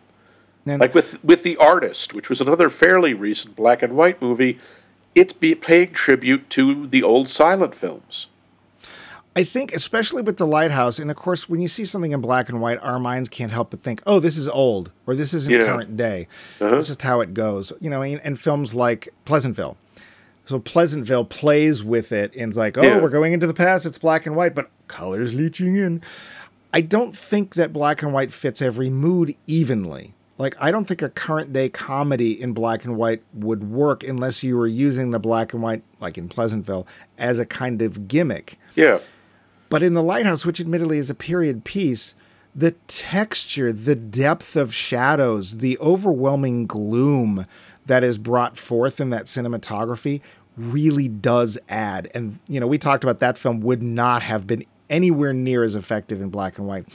[0.67, 4.61] And like with with the artist, which was another fairly recent black and white movie,
[5.17, 8.29] it's be paying tribute to the old silent films.
[9.37, 12.49] I think, especially with The Lighthouse, and of course, when you see something in black
[12.49, 15.53] and white, our minds can't help but think, oh, this is old, or this isn't
[15.53, 15.67] Yeah.
[15.67, 16.27] current day.
[16.61, 16.75] Uh-huh.
[16.77, 17.73] This is how it goes.
[17.81, 19.77] You know, and, and films like Pleasantville.
[20.47, 22.99] So Pleasantville plays with it and it's like, oh, Yeah.
[23.01, 26.03] we're going into the past, it's black and white, but colors leaching in.
[26.73, 30.15] I don't think that black and white fits every mood evenly.
[30.39, 34.43] Like, I don't think a current day comedy in black and white would work unless
[34.43, 36.87] you were using the black and white, like in Pleasantville,
[37.19, 38.59] as a kind of gimmick.
[38.75, 38.99] Yeah,
[39.71, 42.15] But in The Lighthouse, which admittedly is a period piece,
[42.55, 47.47] the texture, the depth of shadows, the overwhelming gloom
[47.87, 50.21] that is brought forth in that cinematography
[50.57, 52.11] really does add.
[52.15, 55.77] And, you know, we talked about that film would not have been anywhere near as
[55.77, 56.87] effective in black and white.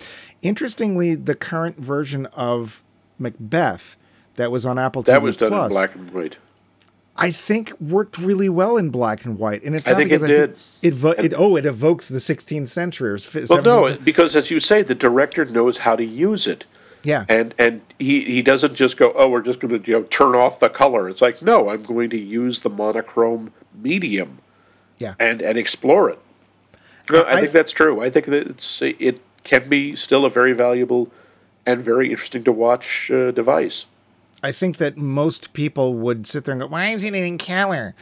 [0.41, 2.83] Interestingly, the current version of
[3.17, 3.95] Macbeth
[4.35, 6.37] that was on Apple that TV was done Plus, in black and white.
[7.17, 10.27] I think worked really well in black and white, and it's I think it because
[10.27, 10.57] did.
[10.81, 14.01] it vo- it oh it evokes the 16th century or fi- Well, no, century.
[14.03, 16.65] because as you say, the director knows how to use it,
[17.03, 20.03] yeah, and and he he doesn't just go, oh, we're just going to you know
[20.03, 21.07] turn off the color.
[21.07, 24.39] It's like, no, I'm going to use the monochrome medium
[24.97, 25.15] yeah.
[25.17, 26.19] and and explore it.
[27.09, 28.01] No, I I've- think that's true.
[28.03, 31.11] I think that it's it can be still a very valuable
[31.65, 33.85] and very interesting to watch uh, device.
[34.45, 37.95] I think that most people would sit there and go, "Why is it in color?"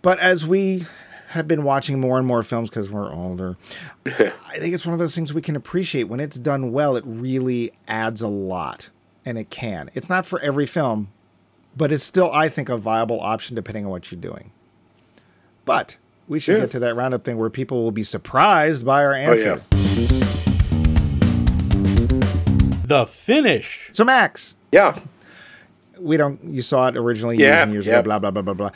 [0.00, 0.86] But as we
[1.32, 3.58] have been watching more and more films because we're older,
[4.06, 6.96] I think it's one of those things we can appreciate when it's done well.
[6.96, 8.88] It really adds a lot,
[9.26, 9.90] and it can.
[9.92, 11.08] It's not for every film,
[11.76, 14.50] but it's still, I think, a viable option depending on what you're doing.
[15.66, 16.60] But we should Yeah.
[16.62, 19.60] get to that roundup thing where people will be surprised by our Oh answer.
[19.72, 19.78] yeah,
[22.86, 23.90] The finish.
[23.92, 24.98] So Max, yeah.
[26.00, 26.42] We don't.
[26.44, 27.94] You saw it originally years Yeah, and years yeah.
[27.94, 28.02] ago.
[28.04, 28.70] Blah blah blah blah blah.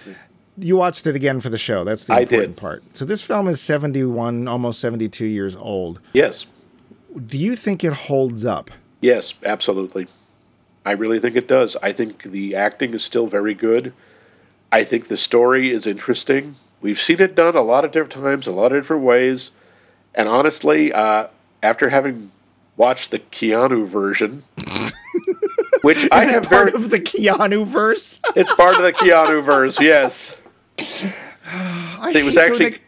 [0.59, 1.83] You watched it again for the show.
[1.85, 2.61] That's the I important did.
[2.61, 2.83] part.
[2.93, 5.99] So this film is seventy-one, almost seventy-two years old.
[6.13, 6.47] Yes,
[7.27, 8.71] Do you think it holds up?
[9.01, 10.09] yes, absolutely.
[10.85, 11.77] I really think it does.
[11.83, 13.93] I think the acting is still very good.
[14.73, 16.57] I think the story is interesting.
[16.81, 19.51] We've seen it done a lot of different times, a lot of different ways.
[20.15, 21.29] And honestly, uh,
[21.63, 22.33] after having
[22.77, 24.43] watched the Keanu version,
[25.83, 28.21] which I Is have it part very, of the Keanu verse?
[28.37, 29.81] it's part of the Keanu verse.
[29.81, 30.35] Yes,
[31.47, 32.81] I It was actually- it.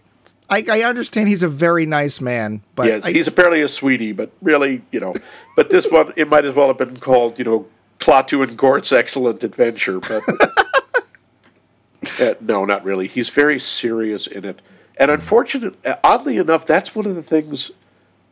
[0.51, 4.13] I, I understand he's a very nice man, but yes, I he's apparently a sweetie,
[4.13, 5.15] but really, you know,
[5.57, 7.67] but this one it might as well have been called, you know,
[7.99, 10.23] Klaatu and Gort's excellent adventure, but
[12.21, 13.09] uh, no, not really.
[13.09, 14.61] He's very serious in it,
[14.99, 17.71] and unfortunately, oddly enough, that's one of the things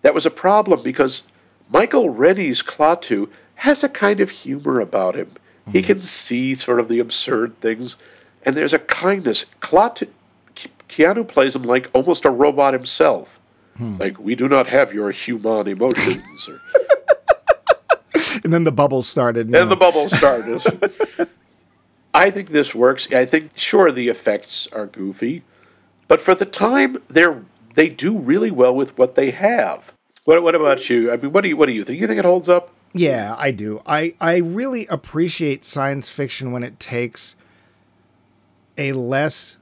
[0.02, 1.22] that was a problem because
[1.70, 3.30] Michael Rennie's Klaatu
[3.62, 5.30] has a kind of humor about him.
[5.70, 5.86] He mm-hmm.
[5.86, 7.96] can see sort of the absurd things,
[8.44, 9.44] and there's a kindness.
[9.60, 10.10] Ke-
[10.88, 13.38] Keanu plays him like almost a robot himself.
[13.76, 13.98] Hmm.
[13.98, 16.48] Like we do not have your human emotions.
[16.48, 16.60] Or,
[18.44, 19.54] And then the bubbles started.
[19.54, 20.60] and the bubble started.
[22.14, 23.10] I think this works.
[23.12, 25.44] I think sure the effects are goofy,
[26.08, 27.44] but for the time they're
[27.74, 29.92] they do really well with what they have.
[30.24, 31.12] What what about you?
[31.12, 32.00] I mean, what do you what do you think?
[32.00, 32.74] You think it holds up?
[32.94, 33.80] Yeah, I do.
[33.86, 37.36] I, I really appreciate science fiction when it takes
[38.76, 39.58] a less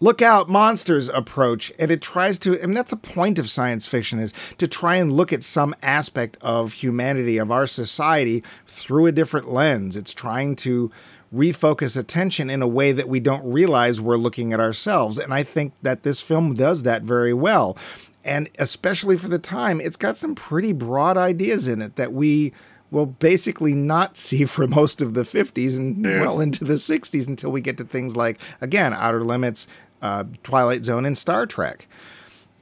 [0.00, 4.18] look out monsters approach and it tries to and that's the point of science fiction
[4.18, 9.12] is to try and look at some aspect of humanity of our society through a
[9.12, 10.90] different lens it's trying to
[11.34, 15.42] refocus attention in a way that we don't realize we're looking at ourselves and i
[15.42, 17.76] think that this film does that very well
[18.28, 22.52] and especially for the time it's got some pretty broad ideas in it that we
[22.90, 27.50] will basically not see for most of the 50s and well into the 60s until
[27.50, 29.66] we get to things like again outer limits
[30.02, 31.88] uh, twilight zone and star trek.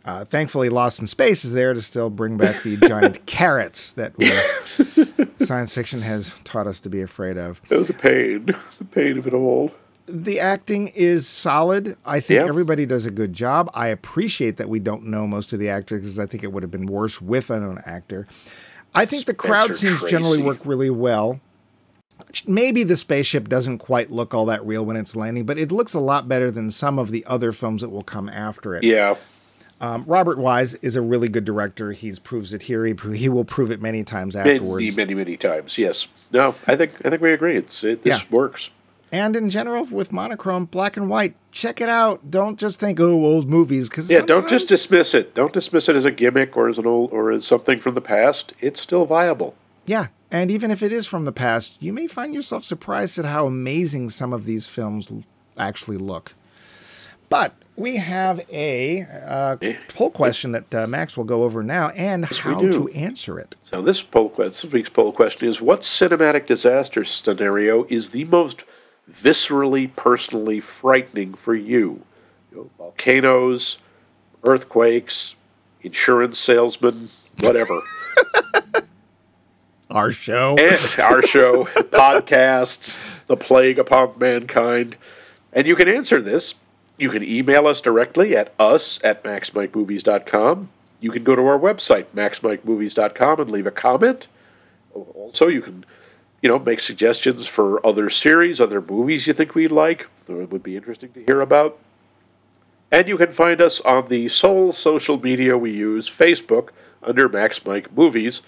[0.04, 4.12] Uh, thankfully lost in space is there to still bring back the giant carrots that
[5.44, 7.60] science fiction has taught us to be afraid of.
[7.68, 8.46] That was the pain,
[8.78, 9.72] the pain of it all.
[10.07, 11.96] The acting is solid.
[12.04, 13.70] I think everybody does a good job.
[13.74, 16.62] I appreciate that we don't know most of the actors because I think it would
[16.62, 18.26] have been worse with an actor.
[18.94, 21.40] I think the crowd Spencer scenes generally work really well.
[22.46, 25.92] Maybe the spaceship doesn't quite look all that real when it's landing, but it looks
[25.92, 28.84] a lot better than some of the other films that will come after it.
[28.84, 29.16] Yeah,
[29.82, 31.92] Um, Robert Wise is a really good director.
[31.92, 32.86] He's proves it here.
[32.86, 34.96] He, he will prove it many times many, afterwards.
[34.96, 35.76] many, many times.
[35.76, 36.09] Yes.
[36.32, 37.57] No, I think I think we agree.
[37.57, 38.26] It's it, this Yeah.
[38.30, 38.70] works.
[39.12, 42.30] And in general, with monochrome, black and white, check it out.
[42.30, 43.88] Don't just think, oh, old movies.
[43.88, 45.34] Because Yeah, don't just dismiss it.
[45.34, 48.00] Don't dismiss it as a gimmick or as an old or as something from the
[48.00, 48.52] past.
[48.61, 49.54] It's still viable.
[49.86, 53.24] Yeah, and even if it is from the past, you may find yourself surprised at
[53.24, 55.09] how amazing some of these films
[55.57, 56.34] actually look.
[57.28, 59.57] But we have a uh,
[59.88, 63.57] poll question that uh, Max will go over now and we how to answer it.
[63.70, 68.62] So this poll this week's poll question is: What cinematic disaster scenario is the most
[69.11, 72.04] viscerally, personally frightening for you?
[72.50, 73.78] You know, volcanoes,
[74.44, 75.34] earthquakes,
[75.82, 77.80] insurance salesmen, whatever.
[79.90, 80.57] Our show.
[80.59, 82.98] and our show, podcasts,
[83.28, 84.96] the plague upon mankind.
[85.52, 86.54] And you can answer this.
[86.98, 90.70] You can email us directly at us at maxmikemovies.com.
[91.00, 94.26] You can go to our website, maxmikemovies.com, and leave a comment.
[94.92, 95.84] Also, you can,
[96.43, 100.62] you know, make suggestions for other series, other movies you think we'd like, that would
[100.62, 101.78] be interesting to hear about.
[102.91, 106.68] And you can find us on the sole social media we use, Facebook,
[107.03, 108.43] under Max Mike Movies.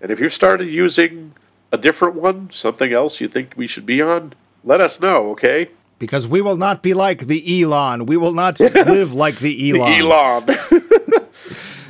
[0.00, 1.34] And if you've started using
[1.70, 4.34] a different one, something else you think we should be on,
[4.64, 5.68] let us know, okay?
[5.98, 8.06] Because we will not be like the Elon.
[8.06, 9.92] We will not live like the Elon.
[9.92, 10.58] Elon.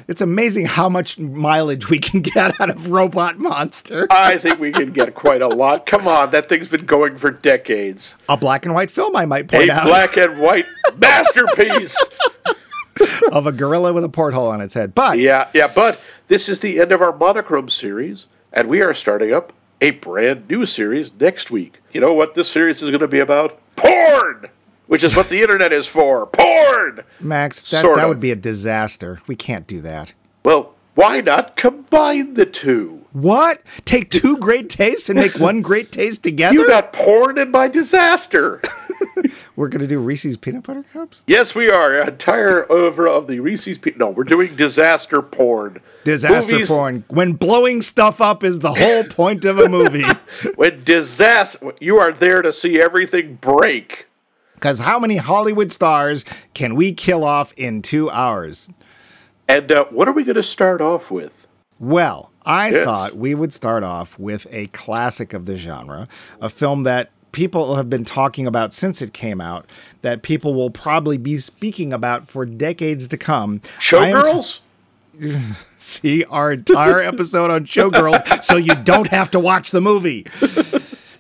[0.08, 4.06] It's amazing how much mileage we can get out of Robot Monster.
[4.08, 5.84] I think we can get quite a lot.
[5.84, 8.14] Come on, that thing's been going for decades.
[8.28, 11.96] A black and white film, I might point A out, black and white masterpiece.
[13.32, 14.94] of a gorilla with a porthole on its head.
[14.94, 18.94] But Yeah, yeah, but this is the end of our monochrome series, and we are
[18.94, 21.80] starting up a brand new series next week.
[21.92, 23.58] You know what this series is going to be about?
[23.74, 24.48] Porn!
[24.86, 26.26] Which is what the internet is for.
[26.26, 27.00] Porn!
[27.20, 29.20] Max, that, that would be a disaster.
[29.26, 30.12] We can't do that.
[30.44, 33.04] Well, why not combine the two?
[33.12, 33.62] What?
[33.84, 36.54] Take two great tastes and make one great taste together?
[36.54, 38.62] You got porn in my disaster.
[39.56, 41.22] We're going to do Reese's peanut butter cups?
[41.26, 41.96] yes, we are.
[42.00, 43.78] Entire over of the Reese's.
[43.78, 45.80] Pe- no, we're doing disaster porn.
[46.04, 47.04] Disaster Movies- porn.
[47.08, 50.04] When blowing stuff up is the whole point of a movie.
[50.54, 54.06] When disaster, you are there to see everything break.
[54.56, 58.68] Because how many Hollywood stars can we kill off in two hours?
[59.48, 61.46] And uh, what are we going to start off with?
[61.78, 62.84] Well, I Yes.
[62.84, 66.08] thought we would start off with a classic of the genre,
[66.40, 69.66] a film that people have been talking about since it came out,
[70.02, 73.58] that people will probably be speaking about for decades to come.
[73.60, 74.60] T- Showgirls?
[75.78, 80.26] see our entire episode on Showgirls so you don't have to watch the movie.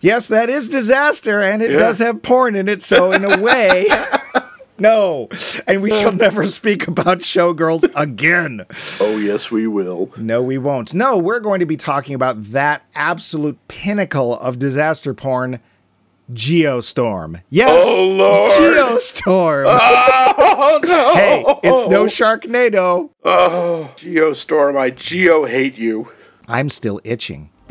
[0.00, 1.78] Yes, that is disaster, and it Yeah.
[1.78, 2.82] does have porn in it.
[2.82, 3.86] So, in a way,
[4.78, 5.28] No.
[5.66, 6.18] And we shall um.
[6.18, 8.66] never speak about showgirls again.
[9.00, 10.10] Oh, yes, we will.
[10.18, 10.92] No, we won't.
[10.92, 15.60] No, we're going to be talking about that absolute pinnacle of disaster porn,
[16.30, 17.42] Geostorm.
[17.48, 17.82] Yes.
[17.86, 18.52] Oh, Lord.
[18.52, 19.80] Geostorm.
[20.58, 21.14] Oh, no.
[21.14, 23.10] Hey, it's no Sharknado.
[23.24, 26.10] Oh, Geostorm, I geo hate you.
[26.48, 27.50] I'm still itching.